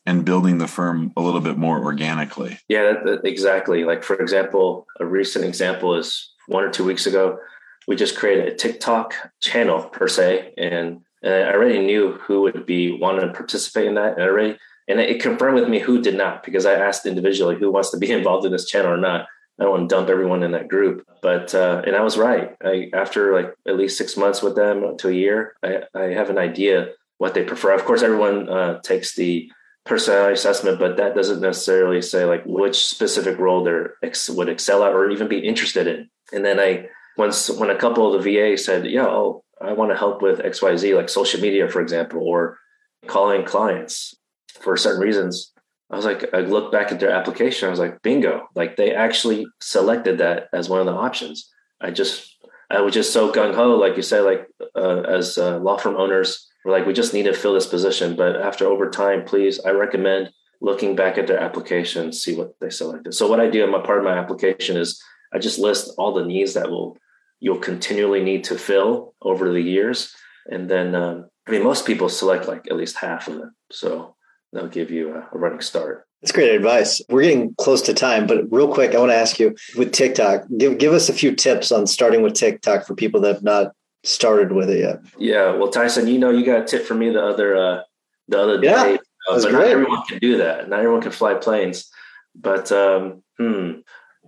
and 0.08 0.24
building 0.24 0.56
the 0.56 0.66
firm 0.66 1.12
a 1.18 1.20
little 1.20 1.42
bit 1.42 1.58
more 1.58 1.84
organically. 1.84 2.58
Yeah, 2.66 2.84
that, 2.84 3.04
that, 3.04 3.28
exactly. 3.28 3.84
Like 3.84 4.02
for 4.02 4.16
example, 4.16 4.86
a 4.98 5.04
recent 5.04 5.44
example 5.44 5.94
is 5.94 6.30
one 6.46 6.64
or 6.64 6.70
two 6.70 6.84
weeks 6.84 7.06
ago, 7.06 7.38
we 7.86 7.94
just 7.94 8.16
created 8.16 8.48
a 8.48 8.54
TikTok 8.54 9.12
channel 9.40 9.82
per 9.82 10.08
se, 10.08 10.54
and, 10.56 11.02
and 11.22 11.34
I 11.34 11.52
already 11.52 11.80
knew 11.80 12.12
who 12.12 12.40
would 12.42 12.64
be 12.64 12.90
wanting 12.90 13.26
to 13.26 13.34
participate 13.34 13.86
in 13.86 13.94
that, 13.94 14.14
and 14.14 14.22
already 14.22 14.58
and 14.88 14.98
it 14.98 15.20
confirmed 15.20 15.60
with 15.60 15.68
me 15.68 15.78
who 15.78 16.00
did 16.00 16.16
not 16.16 16.42
because 16.42 16.64
I 16.64 16.72
asked 16.72 17.04
individually 17.04 17.56
who 17.56 17.70
wants 17.70 17.90
to 17.90 17.98
be 17.98 18.10
involved 18.18 18.46
in 18.46 18.52
this 18.52 18.66
channel 18.66 18.92
or 18.92 18.96
not. 18.96 19.26
I 19.60 19.64
don't 19.64 19.72
want 19.72 19.90
to 19.90 19.94
dump 19.94 20.08
everyone 20.08 20.42
in 20.42 20.52
that 20.52 20.68
group, 20.68 21.06
but 21.20 21.54
uh, 21.54 21.82
and 21.84 21.94
I 21.94 22.00
was 22.00 22.16
right. 22.16 22.56
I, 22.64 22.90
after 22.94 23.34
like 23.34 23.52
at 23.66 23.76
least 23.76 23.98
six 23.98 24.16
months 24.16 24.40
with 24.40 24.56
them 24.56 24.96
to 24.96 25.08
a 25.08 25.12
year, 25.12 25.54
I, 25.62 25.82
I 25.94 26.04
have 26.14 26.30
an 26.30 26.38
idea 26.38 26.92
what 27.18 27.34
they 27.34 27.42
prefer. 27.42 27.74
Of 27.74 27.84
course, 27.84 28.02
everyone 28.02 28.48
uh, 28.48 28.80
takes 28.80 29.14
the 29.14 29.50
personality 29.88 30.34
assessment, 30.34 30.78
but 30.78 30.96
that 30.96 31.14
doesn't 31.14 31.40
necessarily 31.40 32.02
say 32.02 32.24
like 32.24 32.42
which 32.46 32.86
specific 32.86 33.38
role 33.38 33.64
they 33.64 34.06
ex- 34.06 34.30
would 34.30 34.48
excel 34.48 34.84
at 34.84 34.92
or 34.92 35.10
even 35.10 35.28
be 35.28 35.38
interested 35.38 35.86
in. 35.86 36.08
And 36.32 36.44
then 36.44 36.60
I 36.60 36.88
once 37.16 37.50
when 37.50 37.70
a 37.70 37.78
couple 37.78 38.14
of 38.14 38.22
the 38.22 38.32
VA 38.32 38.56
said, 38.56 38.86
"Yeah, 38.86 39.06
oh, 39.06 39.42
I 39.60 39.72
want 39.72 39.90
to 39.90 39.98
help 39.98 40.22
with 40.22 40.40
X 40.40 40.62
Y 40.62 40.76
Z, 40.76 40.94
like 40.94 41.08
social 41.08 41.40
media, 41.40 41.68
for 41.68 41.80
example, 41.80 42.22
or 42.22 42.58
calling 43.06 43.44
clients 43.44 44.14
for 44.60 44.76
certain 44.76 45.02
reasons." 45.02 45.52
I 45.90 45.96
was 45.96 46.04
like, 46.04 46.34
I 46.34 46.40
looked 46.40 46.70
back 46.70 46.92
at 46.92 47.00
their 47.00 47.10
application. 47.10 47.66
I 47.66 47.70
was 47.70 47.80
like, 47.80 48.02
bingo! 48.02 48.46
Like 48.54 48.76
they 48.76 48.94
actually 48.94 49.46
selected 49.60 50.18
that 50.18 50.48
as 50.52 50.68
one 50.68 50.80
of 50.80 50.86
the 50.86 50.92
options. 50.92 51.48
I 51.80 51.90
just 51.90 52.36
I 52.70 52.80
was 52.82 52.94
just 52.94 53.12
so 53.12 53.32
gung 53.32 53.54
ho, 53.54 53.76
like 53.76 53.96
you 53.96 54.02
said, 54.02 54.20
like 54.20 54.46
uh, 54.76 55.00
as 55.00 55.38
uh, 55.38 55.58
law 55.58 55.78
firm 55.78 55.96
owners 55.96 56.47
we're 56.68 56.76
like, 56.76 56.86
we 56.86 56.92
just 56.92 57.14
need 57.14 57.22
to 57.22 57.32
fill 57.32 57.54
this 57.54 57.66
position. 57.66 58.14
But 58.14 58.36
after 58.36 58.66
over 58.66 58.90
time, 58.90 59.24
please, 59.24 59.58
I 59.60 59.70
recommend 59.70 60.30
looking 60.60 60.94
back 60.94 61.16
at 61.16 61.26
their 61.26 61.40
application, 61.40 62.12
see 62.12 62.36
what 62.36 62.54
they 62.60 62.68
selected. 62.68 63.14
So 63.14 63.26
what 63.26 63.40
I 63.40 63.48
do 63.48 63.64
in 63.64 63.70
my 63.70 63.80
part 63.80 63.98
of 63.98 64.04
my 64.04 64.18
application 64.18 64.76
is 64.76 65.02
I 65.32 65.38
just 65.38 65.58
list 65.58 65.94
all 65.96 66.12
the 66.12 66.26
needs 66.26 66.54
that 66.54 66.70
will 66.70 66.98
you'll 67.40 67.58
continually 67.58 68.22
need 68.22 68.44
to 68.44 68.58
fill 68.58 69.14
over 69.22 69.50
the 69.50 69.62
years. 69.62 70.12
And 70.50 70.68
then 70.68 70.94
um, 70.94 71.30
I 71.46 71.52
mean 71.52 71.62
most 71.62 71.86
people 71.86 72.10
select 72.10 72.48
like 72.48 72.66
at 72.70 72.76
least 72.76 72.96
half 72.96 73.28
of 73.28 73.36
them. 73.36 73.54
So 73.72 74.16
that'll 74.52 74.68
give 74.68 74.90
you 74.90 75.14
a, 75.14 75.20
a 75.32 75.38
running 75.38 75.62
start. 75.62 76.04
That's 76.20 76.32
great 76.32 76.54
advice. 76.54 77.00
We're 77.08 77.22
getting 77.22 77.54
close 77.54 77.80
to 77.82 77.94
time, 77.94 78.26
but 78.26 78.52
real 78.52 78.70
quick, 78.70 78.94
I 78.94 78.98
want 78.98 79.12
to 79.12 79.16
ask 79.16 79.38
you 79.38 79.56
with 79.76 79.92
TikTok, 79.92 80.42
give 80.58 80.76
give 80.76 80.92
us 80.92 81.08
a 81.08 81.14
few 81.14 81.34
tips 81.34 81.72
on 81.72 81.86
starting 81.86 82.20
with 82.20 82.34
TikTok 82.34 82.86
for 82.86 82.94
people 82.94 83.20
that 83.22 83.36
have 83.36 83.42
not 83.44 83.72
started 84.04 84.52
with 84.52 84.70
it 84.70 84.80
yet. 84.80 85.00
Yeah, 85.18 85.52
well, 85.52 85.70
Tyson, 85.70 86.06
you 86.06 86.18
know, 86.18 86.30
you 86.30 86.44
got 86.44 86.62
a 86.62 86.64
tip 86.64 86.84
for 86.84 86.94
me 86.94 87.10
the 87.10 87.24
other 87.24 87.56
uh, 87.56 87.82
the 88.28 88.40
other 88.40 88.62
yeah, 88.62 88.84
day, 88.84 88.94
uh, 89.28 89.34
but 89.34 89.42
great. 89.42 89.52
not 89.52 89.64
everyone 89.64 90.02
can 90.08 90.18
do 90.18 90.38
that. 90.38 90.68
Not 90.68 90.80
everyone 90.80 91.02
can 91.02 91.12
fly 91.12 91.34
planes. 91.34 91.90
But 92.34 92.70
um, 92.70 93.22
hmm, 93.38 93.80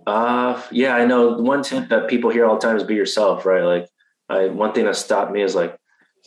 uh, 0.05 0.61
yeah, 0.71 0.95
I 0.95 1.05
know 1.05 1.37
one 1.37 1.63
tip 1.63 1.89
that 1.89 2.09
people 2.09 2.29
hear 2.29 2.45
all 2.45 2.55
the 2.55 2.61
time 2.61 2.75
is 2.75 2.83
be 2.83 2.95
yourself, 2.95 3.45
right? 3.45 3.63
Like, 3.63 3.87
I 4.29 4.47
one 4.47 4.73
thing 4.73 4.85
that 4.85 4.95
stopped 4.95 5.31
me 5.31 5.41
is 5.41 5.55
like, 5.55 5.77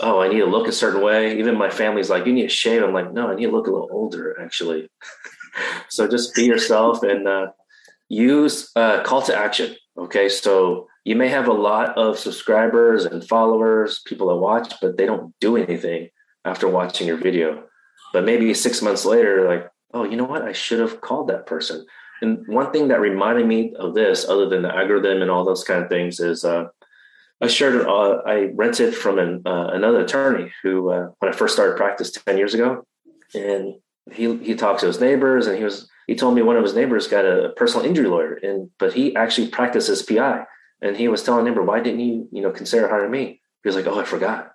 oh, 0.01 0.21
I 0.21 0.29
need 0.29 0.39
to 0.39 0.47
look 0.47 0.69
a 0.69 0.73
certain 0.73 1.03
way. 1.03 1.39
Even 1.39 1.57
my 1.57 1.71
family's 1.71 2.11
like, 2.11 2.27
you 2.27 2.33
need 2.33 2.43
to 2.43 2.49
shave. 2.49 2.83
I'm 2.83 2.93
like, 2.93 3.13
no, 3.13 3.29
I 3.31 3.35
need 3.35 3.47
to 3.47 3.53
look 3.53 3.67
a 3.67 3.71
little 3.71 3.89
older, 3.93 4.41
actually. 4.41 4.89
so 5.89 6.09
just 6.09 6.35
be 6.35 6.45
yourself 6.45 7.03
and 7.03 7.29
uh, 7.29 7.47
use 8.09 8.71
uh, 8.77 9.03
call 9.03 9.23
to 9.23 9.37
action. 9.37 9.77
Okay, 9.97 10.29
so 10.29 10.89
you 11.05 11.17
may 11.17 11.29
have 11.29 11.49
a 11.49 11.53
lot 11.53 11.97
of 11.99 12.19
subscribers 12.19 13.05
and 13.05 13.27
followers, 13.27 14.01
people 14.01 14.29
that 14.29 14.37
watch, 14.37 14.73
but 14.81 14.97
they 14.97 15.05
don't 15.05 15.35
do 15.39 15.57
anything 15.57 16.09
after 16.45 16.67
watching 16.67 17.07
your 17.07 17.19
video. 17.19 17.65
But 18.13 18.25
maybe 18.25 18.53
six 18.55 18.81
months 18.81 19.05
later, 19.05 19.47
like, 19.47 19.69
oh, 19.93 20.05
you 20.05 20.17
know 20.17 20.25
what? 20.25 20.43
I 20.43 20.53
should 20.53 20.81
have 20.81 21.03
called 21.03 21.29
that 21.29 21.47
person. 21.47 21.85
And 22.23 22.47
one 22.47 22.73
thing 22.73 22.89
that 22.89 23.01
reminded 23.01 23.47
me 23.47 23.75
of 23.79 23.95
this, 23.95 24.27
other 24.27 24.49
than 24.49 24.63
the 24.63 24.75
algorithm 24.75 25.21
and 25.21 25.31
all 25.31 25.45
those 25.45 25.63
kind 25.63 25.83
of 25.83 25.91
things, 25.91 26.21
is 26.21 26.45
uh, 26.45 26.67
I 27.41 27.49
shared, 27.49 27.87
uh, 27.87 28.23
I 28.25 28.51
rented 28.55 28.95
from 28.95 29.19
an, 29.19 29.43
uh, 29.45 29.71
another 29.73 30.01
attorney 30.01 30.53
who, 30.63 30.91
uh, 30.91 31.09
when 31.19 31.33
I 31.33 31.37
first 31.37 31.55
started 31.55 31.77
practice 31.77 32.13
10 32.13 32.39
years 32.39 32.55
ago, 32.55 32.87
and 33.35 33.75
he, 34.11 34.39
he 34.39 34.55
talked 34.55 34.81
to 34.81 34.87
his 34.87 35.01
neighbors 35.01 35.47
and 35.47 35.59
he 35.59 35.65
was, 35.65 35.89
he 36.07 36.15
told 36.15 36.35
me 36.35 36.43
one 36.43 36.57
of 36.57 36.63
his 36.63 36.75
neighbors 36.75 37.09
got 37.09 37.25
a 37.25 37.53
personal 37.57 37.85
injury 37.85 38.07
lawyer 38.07 38.35
and, 38.35 38.71
but 38.79 38.93
he 38.93 39.17
actually 39.17 39.49
practices 39.49 40.03
PI 40.03 40.45
and 40.85 40.97
he 40.99 41.09
was 41.09 41.23
telling 41.23 41.49
Amber, 41.49 41.63
why 41.63 41.81
didn't 41.81 42.01
you, 42.01 42.29
you 42.31 42.43
know, 42.43 42.51
consider 42.51 42.89
hiring 42.89 43.11
me? 43.11 43.41
He 43.63 43.69
was 43.69 43.75
like, 43.75 43.87
oh, 43.87 43.99
I 43.99 44.05
forgot. 44.05 44.53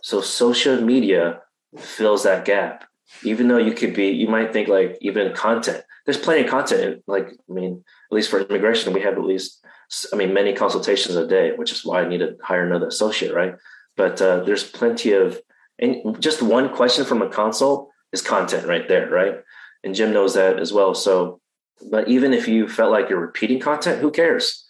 So 0.00 0.22
social 0.22 0.80
media 0.80 1.42
fills 1.78 2.22
that 2.22 2.46
gap. 2.46 2.84
Even 3.22 3.46
though 3.46 3.58
you 3.58 3.74
could 3.74 3.94
be, 3.94 4.08
you 4.08 4.26
might 4.26 4.54
think 4.54 4.68
like 4.68 4.96
even 5.02 5.34
content. 5.34 5.84
There's 6.06 6.16
plenty 6.16 6.44
of 6.44 6.50
content. 6.50 7.02
Like, 7.06 7.28
I 7.28 7.52
mean, 7.52 7.84
at 8.10 8.14
least 8.14 8.30
for 8.30 8.40
immigration, 8.40 8.94
we 8.94 9.02
have 9.02 9.18
at 9.18 9.24
least, 9.24 9.64
I 10.12 10.16
mean, 10.16 10.32
many 10.32 10.54
consultations 10.54 11.14
a 11.14 11.26
day, 11.26 11.52
which 11.54 11.72
is 11.72 11.84
why 11.84 12.02
I 12.02 12.08
need 12.08 12.18
to 12.18 12.36
hire 12.42 12.66
another 12.66 12.88
associate, 12.88 13.34
right? 13.34 13.54
But 13.98 14.20
uh, 14.22 14.44
there's 14.44 14.64
plenty 14.64 15.12
of, 15.12 15.38
and 15.78 16.20
just 16.22 16.40
one 16.40 16.74
question 16.74 17.04
from 17.04 17.20
a 17.20 17.28
consult 17.28 17.90
is 18.12 18.22
content 18.22 18.66
right 18.66 18.88
there, 18.88 19.10
right? 19.10 19.34
And 19.84 19.94
Jim 19.94 20.14
knows 20.14 20.34
that 20.34 20.58
as 20.58 20.72
well. 20.72 20.94
So, 20.94 21.40
but 21.90 22.08
even 22.08 22.32
if 22.32 22.48
you 22.48 22.66
felt 22.66 22.92
like 22.92 23.10
you're 23.10 23.20
repeating 23.20 23.60
content, 23.60 24.00
who 24.00 24.10
cares? 24.10 24.65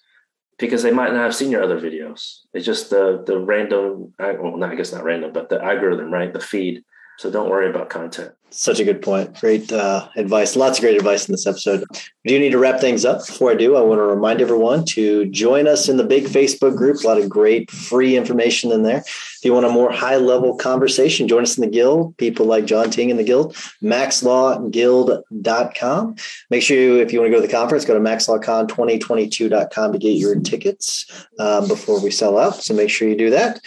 Because 0.59 0.83
they 0.83 0.91
might 0.91 1.13
not 1.13 1.23
have 1.23 1.35
seen 1.35 1.51
your 1.51 1.63
other 1.63 1.81
videos. 1.81 2.41
It's 2.53 2.67
just 2.67 2.91
the 2.91 3.23
the 3.27 3.39
random, 3.39 4.15
well, 4.19 4.57
not, 4.57 4.73
I 4.73 4.75
guess 4.75 4.93
not 4.93 5.05
random, 5.05 5.33
but 5.33 5.49
the 5.49 5.63
algorithm, 5.63 6.13
right? 6.13 6.33
The 6.33 6.41
feed. 6.41 6.85
So 7.19 7.31
don't 7.31 7.49
worry 7.49 7.71
about 7.71 7.89
content. 7.89 8.33
Such 8.51 8.79
a 8.79 8.85
good 8.85 9.03
point. 9.03 9.41
Great 9.41 9.73
uh, 9.73 10.09
advice. 10.17 10.55
Lots 10.55 10.79
of 10.79 10.83
great 10.83 10.97
advice 10.97 11.29
in 11.29 11.33
this 11.33 11.47
episode. 11.47 11.85
We 12.25 12.31
do 12.31 12.39
need 12.39 12.53
to 12.53 12.59
wrap 12.59 12.81
things 12.81 13.05
up. 13.05 13.27
Before 13.27 13.51
I 13.51 13.55
do, 13.55 13.77
I 13.77 13.81
want 13.81 13.99
to 13.99 14.05
remind 14.05 14.41
everyone 14.41 14.85
to 14.87 15.27
join 15.27 15.67
us 15.67 15.89
in 15.89 15.97
the 15.97 16.05
big 16.05 16.25
Facebook 16.25 16.77
group. 16.77 17.03
A 17.03 17.07
lot 17.07 17.19
of 17.19 17.29
great 17.29 17.71
free 17.71 18.17
information 18.17 18.71
in 18.71 18.83
there. 18.83 18.99
If 18.99 19.41
you 19.43 19.53
want 19.53 19.67
a 19.67 19.71
more 19.71 19.91
high 19.91 20.17
level 20.17 20.57
conversation, 20.57 21.29
join 21.29 21.43
us 21.43 21.59
in 21.59 21.63
the 21.63 21.71
guild. 21.71 22.17
People 22.19 22.47
like 22.47 22.67
John 22.67 22.89
Ting 22.89 23.11
in 23.11 23.17
the 23.17 23.25
guild, 23.25 23.55
maxlawguild.com. 23.83 26.17
Make 26.51 26.63
sure 26.63 26.77
you, 26.77 27.01
if 27.01 27.13
you 27.13 27.19
want 27.19 27.31
to 27.31 27.37
go 27.37 27.43
to 27.43 27.47
the 27.47 27.53
conference, 27.53 27.85
go 27.85 27.95
to 27.95 28.01
maxlawcon2022.com 28.01 29.93
to 29.93 29.99
get 29.99 30.17
your 30.17 30.39
tickets 30.41 31.27
um, 31.39 31.69
before 31.69 32.01
we 32.01 32.11
sell 32.11 32.39
out. 32.39 32.63
So 32.63 32.75
make 32.75 32.91
sure 32.91 33.09
you 33.09 33.17
do 33.17 33.31
that. 33.31 33.61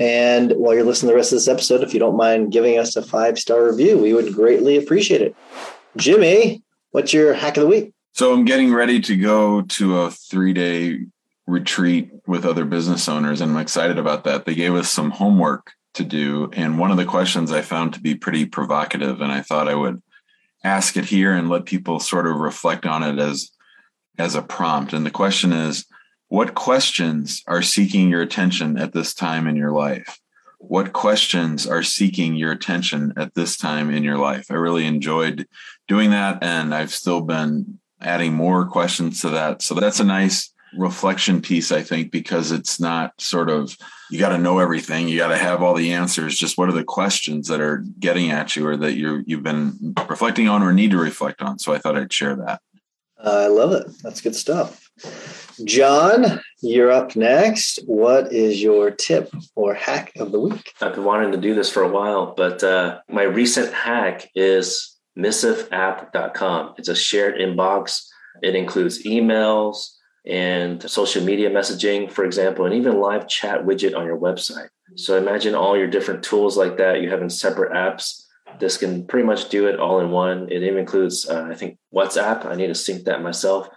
And 0.00 0.52
while 0.52 0.74
you're 0.74 0.84
listening 0.84 1.08
to 1.08 1.12
the 1.12 1.16
rest 1.16 1.32
of 1.32 1.36
this 1.36 1.48
episode, 1.48 1.82
if 1.82 1.92
you 1.92 2.00
don't 2.00 2.16
mind 2.16 2.52
giving 2.52 2.78
us 2.78 2.94
a 2.96 3.02
five 3.02 3.38
star 3.38 3.64
review, 3.64 3.98
we 3.98 4.12
would 4.12 4.34
greatly 4.34 4.76
appreciate 4.76 5.22
it. 5.22 5.36
Jimmy, 5.96 6.62
what's 6.90 7.12
your 7.12 7.34
hack 7.34 7.56
of 7.56 7.62
the 7.62 7.68
week? 7.68 7.92
So 8.12 8.32
I'm 8.32 8.44
getting 8.44 8.72
ready 8.72 9.00
to 9.00 9.16
go 9.16 9.62
to 9.62 10.00
a 10.00 10.10
three 10.10 10.52
day 10.52 11.00
retreat 11.46 12.10
with 12.26 12.44
other 12.44 12.64
business 12.64 13.08
owners, 13.08 13.40
and 13.40 13.52
I'm 13.52 13.58
excited 13.58 13.98
about 13.98 14.24
that. 14.24 14.44
They 14.44 14.54
gave 14.54 14.74
us 14.74 14.90
some 14.90 15.10
homework 15.10 15.72
to 15.94 16.04
do, 16.04 16.50
and 16.52 16.78
one 16.78 16.90
of 16.90 16.96
the 16.96 17.04
questions 17.04 17.50
I 17.50 17.62
found 17.62 17.94
to 17.94 18.00
be 18.00 18.14
pretty 18.14 18.44
provocative, 18.44 19.20
and 19.20 19.32
I 19.32 19.40
thought 19.40 19.68
I 19.68 19.74
would 19.74 20.02
ask 20.62 20.96
it 20.96 21.06
here 21.06 21.32
and 21.32 21.48
let 21.48 21.64
people 21.64 22.00
sort 22.00 22.26
of 22.26 22.36
reflect 22.36 22.86
on 22.86 23.02
it 23.02 23.18
as 23.18 23.50
as 24.18 24.34
a 24.34 24.42
prompt. 24.42 24.92
And 24.92 25.06
the 25.06 25.10
question 25.10 25.52
is, 25.52 25.86
what 26.28 26.54
questions 26.54 27.42
are 27.46 27.62
seeking 27.62 28.08
your 28.08 28.22
attention 28.22 28.78
at 28.78 28.92
this 28.92 29.14
time 29.14 29.46
in 29.46 29.56
your 29.56 29.72
life? 29.72 30.18
What 30.58 30.92
questions 30.92 31.66
are 31.66 31.82
seeking 31.82 32.34
your 32.34 32.52
attention 32.52 33.12
at 33.16 33.34
this 33.34 33.56
time 33.56 33.90
in 33.90 34.04
your 34.04 34.18
life? 34.18 34.46
I 34.50 34.54
really 34.54 34.86
enjoyed 34.86 35.46
doing 35.86 36.10
that, 36.10 36.42
and 36.42 36.74
I've 36.74 36.92
still 36.92 37.20
been 37.22 37.78
adding 38.00 38.34
more 38.34 38.66
questions 38.66 39.20
to 39.22 39.30
that. 39.30 39.62
So 39.62 39.74
that's 39.74 40.00
a 40.00 40.04
nice 40.04 40.52
reflection 40.76 41.40
piece, 41.40 41.72
I 41.72 41.82
think, 41.82 42.12
because 42.12 42.52
it's 42.52 42.78
not 42.78 43.18
sort 43.18 43.48
of 43.48 43.76
you 44.10 44.18
got 44.18 44.30
to 44.30 44.38
know 44.38 44.58
everything, 44.58 45.08
you 45.08 45.16
got 45.18 45.28
to 45.28 45.38
have 45.38 45.62
all 45.62 45.74
the 45.74 45.92
answers. 45.92 46.38
Just 46.38 46.58
what 46.58 46.68
are 46.68 46.72
the 46.72 46.84
questions 46.84 47.48
that 47.48 47.60
are 47.60 47.84
getting 47.98 48.30
at 48.30 48.56
you, 48.56 48.66
or 48.66 48.76
that 48.76 48.94
you 48.94 49.22
you've 49.26 49.42
been 49.42 49.94
reflecting 50.08 50.48
on, 50.48 50.62
or 50.62 50.72
need 50.72 50.90
to 50.90 50.98
reflect 50.98 51.40
on? 51.40 51.58
So 51.58 51.72
I 51.72 51.78
thought 51.78 51.96
I'd 51.96 52.12
share 52.12 52.36
that. 52.36 52.60
I 53.22 53.46
love 53.46 53.72
it. 53.72 53.86
That's 54.02 54.20
good 54.20 54.36
stuff. 54.36 54.90
John, 55.64 56.40
you're 56.62 56.90
up 56.90 57.16
next. 57.16 57.80
What 57.86 58.32
is 58.32 58.62
your 58.62 58.90
tip 58.90 59.32
or 59.54 59.74
hack 59.74 60.12
of 60.18 60.32
the 60.32 60.40
week? 60.40 60.72
I've 60.80 60.94
been 60.94 61.04
wanting 61.04 61.32
to 61.32 61.38
do 61.38 61.54
this 61.54 61.70
for 61.70 61.82
a 61.82 61.88
while, 61.88 62.34
but 62.36 62.62
uh, 62.62 63.00
my 63.08 63.22
recent 63.22 63.72
hack 63.72 64.30
is 64.34 64.96
missiveapp.com. 65.18 66.74
It's 66.78 66.88
a 66.88 66.94
shared 66.94 67.40
inbox. 67.40 68.04
It 68.42 68.54
includes 68.54 69.04
emails 69.04 69.88
and 70.26 70.88
social 70.88 71.24
media 71.24 71.50
messaging, 71.50 72.10
for 72.10 72.24
example, 72.24 72.64
and 72.64 72.74
even 72.74 73.00
live 73.00 73.26
chat 73.26 73.64
widget 73.64 73.96
on 73.96 74.06
your 74.06 74.18
website. 74.18 74.68
So 74.96 75.16
imagine 75.16 75.54
all 75.54 75.76
your 75.76 75.88
different 75.88 76.22
tools 76.22 76.56
like 76.56 76.76
that 76.78 77.00
you 77.00 77.10
have 77.10 77.22
in 77.22 77.30
separate 77.30 77.72
apps. 77.72 78.22
This 78.58 78.76
can 78.76 79.06
pretty 79.06 79.26
much 79.26 79.48
do 79.48 79.66
it 79.66 79.78
all 79.78 80.00
in 80.00 80.10
one. 80.10 80.48
It 80.50 80.62
even 80.62 80.78
includes, 80.78 81.28
uh, 81.28 81.48
I 81.50 81.54
think, 81.54 81.78
WhatsApp. 81.94 82.46
I 82.46 82.54
need 82.54 82.68
to 82.68 82.74
sync 82.74 83.04
that 83.04 83.22
myself, 83.22 83.68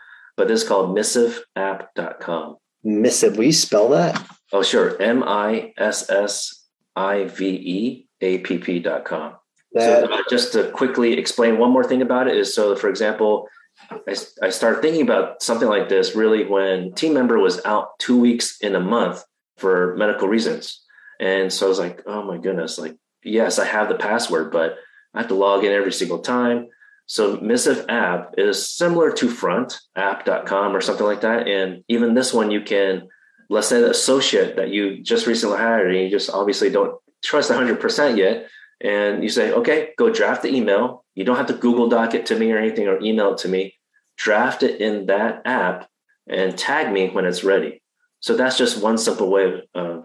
but 0.41 0.49
it's 0.49 0.63
called 0.63 0.97
missiveapp.com. 0.97 2.57
Missive, 2.83 3.37
will 3.37 3.43
you 3.43 3.51
spell 3.51 3.89
that? 3.89 4.27
Oh, 4.51 4.63
sure. 4.63 4.99
M 4.99 5.23
I 5.23 5.71
S 5.77 6.09
S 6.09 6.65
I 6.95 7.25
V 7.25 7.47
E 7.47 8.07
A 8.21 8.39
P 8.39 8.57
P.com. 8.57 9.35
That, 9.73 10.05
so 10.05 10.11
uh, 10.11 10.23
just 10.31 10.53
to 10.53 10.71
quickly 10.71 11.13
explain 11.13 11.59
one 11.59 11.69
more 11.69 11.83
thing 11.83 12.01
about 12.01 12.27
it 12.27 12.35
is 12.35 12.55
so, 12.55 12.75
for 12.75 12.89
example, 12.89 13.47
I, 13.91 14.15
I 14.41 14.49
started 14.49 14.81
thinking 14.81 15.03
about 15.03 15.43
something 15.43 15.67
like 15.67 15.89
this 15.89 16.15
really 16.15 16.43
when 16.43 16.93
team 16.95 17.13
member 17.13 17.37
was 17.37 17.63
out 17.63 17.99
two 17.99 18.19
weeks 18.19 18.57
in 18.61 18.73
a 18.73 18.79
month 18.79 19.23
for 19.57 19.95
medical 19.95 20.27
reasons. 20.27 20.81
And 21.19 21.53
so 21.53 21.67
I 21.67 21.69
was 21.69 21.77
like, 21.77 22.01
oh 22.07 22.23
my 22.23 22.39
goodness, 22.39 22.79
like, 22.79 22.97
yes, 23.23 23.59
I 23.59 23.65
have 23.65 23.89
the 23.89 23.95
password, 23.95 24.51
but 24.51 24.77
I 25.13 25.19
have 25.19 25.27
to 25.27 25.35
log 25.35 25.63
in 25.63 25.71
every 25.71 25.93
single 25.93 26.17
time. 26.17 26.69
So 27.05 27.37
Missive 27.37 27.85
app 27.89 28.35
is 28.37 28.69
similar 28.69 29.11
to 29.13 29.27
frontapp.com 29.27 30.75
or 30.75 30.81
something 30.81 31.05
like 31.05 31.21
that. 31.21 31.47
And 31.47 31.83
even 31.87 32.13
this 32.13 32.33
one, 32.33 32.51
you 32.51 32.61
can, 32.61 33.07
let's 33.49 33.67
say 33.67 33.81
the 33.81 33.89
associate 33.89 34.55
that 34.55 34.69
you 34.69 35.03
just 35.03 35.27
recently 35.27 35.57
hired 35.57 35.93
and 35.93 36.03
you 36.03 36.09
just 36.09 36.29
obviously 36.29 36.69
don't 36.69 36.95
trust 37.23 37.51
100% 37.51 38.17
yet. 38.17 38.47
And 38.79 39.23
you 39.23 39.29
say, 39.29 39.51
okay, 39.51 39.89
go 39.97 40.11
draft 40.11 40.41
the 40.41 40.55
email. 40.55 41.03
You 41.13 41.23
don't 41.23 41.35
have 41.35 41.47
to 41.47 41.53
Google 41.53 41.89
Doc 41.89 42.13
it 42.13 42.25
to 42.27 42.39
me 42.39 42.51
or 42.51 42.57
anything 42.57 42.87
or 42.87 42.99
email 43.01 43.33
it 43.33 43.39
to 43.39 43.47
me. 43.47 43.75
Draft 44.17 44.63
it 44.63 44.81
in 44.81 45.07
that 45.07 45.41
app 45.45 45.89
and 46.27 46.57
tag 46.57 46.91
me 46.91 47.09
when 47.09 47.25
it's 47.25 47.43
ready. 47.43 47.81
So 48.21 48.35
that's 48.35 48.57
just 48.57 48.81
one 48.81 48.97
simple 48.97 49.29
way 49.29 49.45
of 49.45 49.61
uh, 49.75 50.01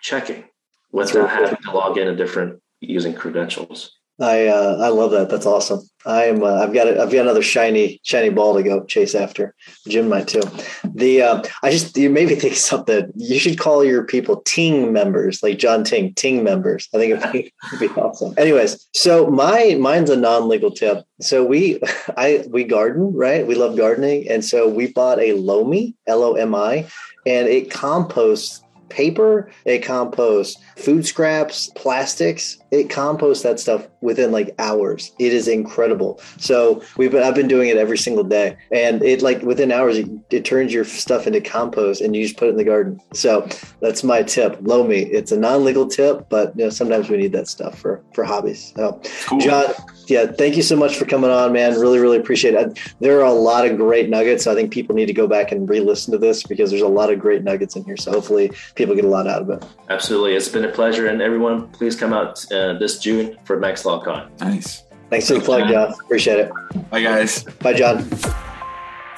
checking 0.00 0.44
without 0.92 1.30
having 1.30 1.56
to 1.56 1.70
log 1.72 1.98
in 1.98 2.08
a 2.08 2.14
different 2.14 2.60
using 2.80 3.14
credentials. 3.14 3.92
I 4.20 4.46
uh, 4.46 4.78
I 4.80 4.88
love 4.88 5.10
that. 5.10 5.28
That's 5.28 5.46
awesome. 5.46 5.80
I 6.06 6.26
am. 6.26 6.42
Uh, 6.42 6.54
I've 6.54 6.72
got. 6.72 6.86
A, 6.86 7.02
I've 7.02 7.10
got 7.10 7.22
another 7.22 7.42
shiny 7.42 8.00
shiny 8.04 8.30
ball 8.30 8.54
to 8.54 8.62
go 8.62 8.84
chase 8.84 9.14
after. 9.14 9.54
Jim 9.88 10.08
might 10.08 10.28
too. 10.28 10.42
The 10.84 11.22
uh, 11.22 11.42
I 11.64 11.70
just 11.70 11.96
you 11.96 12.10
made 12.10 12.28
me 12.28 12.36
think 12.36 12.54
something. 12.54 13.12
You 13.16 13.40
should 13.40 13.58
call 13.58 13.84
your 13.84 14.04
people 14.04 14.42
Ting 14.42 14.92
members, 14.92 15.42
like 15.42 15.58
John 15.58 15.82
Ting 15.82 16.14
Ting 16.14 16.44
members. 16.44 16.88
I 16.94 16.98
think 16.98 17.14
it'd 17.14 17.32
be, 17.32 17.52
it'd 17.72 17.80
be 17.80 18.00
awesome. 18.00 18.34
Anyways, 18.36 18.88
so 18.94 19.26
my 19.26 19.76
mine's 19.80 20.10
a 20.10 20.16
non 20.16 20.48
legal 20.48 20.70
tip. 20.70 21.04
So 21.20 21.44
we 21.44 21.80
I 22.16 22.44
we 22.48 22.62
garden 22.62 23.12
right. 23.14 23.44
We 23.44 23.56
love 23.56 23.76
gardening, 23.76 24.28
and 24.28 24.44
so 24.44 24.68
we 24.68 24.92
bought 24.92 25.18
a 25.18 25.32
Lomi 25.32 25.96
L 26.06 26.22
O 26.22 26.34
M 26.34 26.54
I, 26.54 26.86
and 27.26 27.48
it 27.48 27.70
composts 27.70 28.63
paper, 28.94 29.50
it 29.64 29.80
composts 29.80 30.62
food 30.76 31.04
scraps, 31.04 31.70
plastics, 31.74 32.58
it 32.70 32.88
composts 32.88 33.42
that 33.42 33.58
stuff 33.58 33.86
within 34.00 34.30
like 34.32 34.54
hours. 34.58 35.12
It 35.18 35.32
is 35.32 35.48
incredible. 35.48 36.20
So 36.38 36.82
we've 36.96 37.10
been 37.10 37.22
I've 37.22 37.34
been 37.34 37.48
doing 37.48 37.68
it 37.68 37.76
every 37.76 37.98
single 37.98 38.24
day, 38.24 38.56
and 38.70 39.02
it 39.02 39.20
like 39.22 39.42
within 39.42 39.72
hours 39.72 39.98
it, 39.98 40.08
it 40.30 40.44
turns 40.44 40.72
your 40.72 40.84
stuff 40.84 41.26
into 41.26 41.40
compost, 41.40 42.00
and 42.00 42.14
you 42.14 42.22
just 42.22 42.36
put 42.36 42.48
it 42.48 42.52
in 42.52 42.56
the 42.56 42.64
garden. 42.64 43.00
So 43.12 43.48
that's 43.80 44.04
my 44.04 44.22
tip. 44.22 44.58
Lomi. 44.62 45.00
It's 45.00 45.32
a 45.32 45.38
non-legal 45.38 45.88
tip, 45.88 46.28
but 46.28 46.56
you 46.56 46.64
know 46.64 46.70
sometimes 46.70 47.08
we 47.08 47.16
need 47.16 47.32
that 47.32 47.48
stuff 47.48 47.78
for 47.78 48.02
for 48.14 48.24
hobbies. 48.24 48.72
So, 48.76 49.00
cool. 49.26 49.40
John, 49.40 49.74
yeah, 50.10 50.26
thank 50.26 50.56
you 50.56 50.62
so 50.62 50.76
much 50.76 50.96
for 50.96 51.04
coming 51.04 51.30
on, 51.30 51.52
man. 51.52 51.78
Really, 51.78 51.98
really 51.98 52.18
appreciate 52.18 52.54
it. 52.54 52.78
There 53.00 53.20
are 53.20 53.24
a 53.24 53.32
lot 53.32 53.66
of 53.66 53.76
great 53.76 54.08
nuggets. 54.10 54.46
I 54.46 54.54
think 54.54 54.72
people 54.72 54.94
need 54.94 55.06
to 55.06 55.12
go 55.12 55.26
back 55.26 55.52
and 55.52 55.68
re-listen 55.68 56.12
to 56.12 56.18
this 56.18 56.42
because 56.42 56.70
there's 56.70 56.82
a 56.82 56.88
lot 56.88 57.12
of 57.12 57.18
great 57.18 57.44
nuggets 57.44 57.76
in 57.76 57.84
here. 57.84 57.96
So 57.96 58.12
hopefully 58.12 58.52
people 58.74 58.94
get 58.94 59.04
a 59.04 59.08
lot 59.08 59.26
out 59.26 59.42
of 59.42 59.50
it. 59.50 59.64
Absolutely, 59.88 60.34
it's 60.34 60.48
been 60.48 60.64
a 60.64 60.72
pleasure, 60.72 61.06
and 61.06 61.20
everyone, 61.20 61.68
please 61.68 61.96
come 61.96 62.12
out 62.12 62.44
uh, 62.52 62.74
this 62.74 62.98
June 62.98 63.36
for 63.44 63.58
Max 63.58 63.84
Law 63.84 64.02
Con. 64.02 64.30
Nice. 64.40 64.82
Thanks 65.10 65.28
for 65.28 65.34
the 65.34 65.40
plug, 65.40 65.68
John. 65.68 65.92
Appreciate 66.04 66.38
it. 66.40 66.90
Bye, 66.90 67.02
guys. 67.02 67.44
Bye, 67.60 67.74
John. 67.74 68.02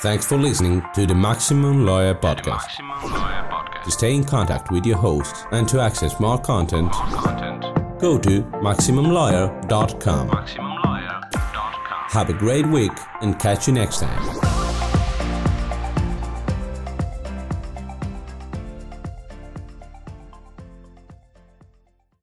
Thanks 0.00 0.26
for 0.26 0.36
listening 0.36 0.82
to 0.94 1.06
the 1.06 1.14
Maximum 1.14 1.86
Lawyer 1.86 2.14
Podcast. 2.14 2.66
Maximum 2.78 3.12
Lawyer 3.12 3.48
Podcast. 3.50 3.84
To 3.84 3.90
stay 3.90 4.14
in 4.14 4.24
contact 4.24 4.70
with 4.70 4.84
your 4.84 4.98
host 4.98 5.46
and 5.52 5.66
to 5.68 5.80
access 5.80 6.20
more 6.20 6.38
content, 6.38 6.92
more 6.92 7.22
content. 7.22 7.85
Go 7.98 8.18
to 8.18 8.42
MaximumLawyer.com. 8.42 10.30
MaximumLawyer.com. 10.30 11.72
Have 12.10 12.30
a 12.30 12.34
great 12.34 12.66
week 12.66 12.92
and 13.20 13.38
catch 13.38 13.66
you 13.66 13.74
next 13.74 14.00
time. 14.00 14.65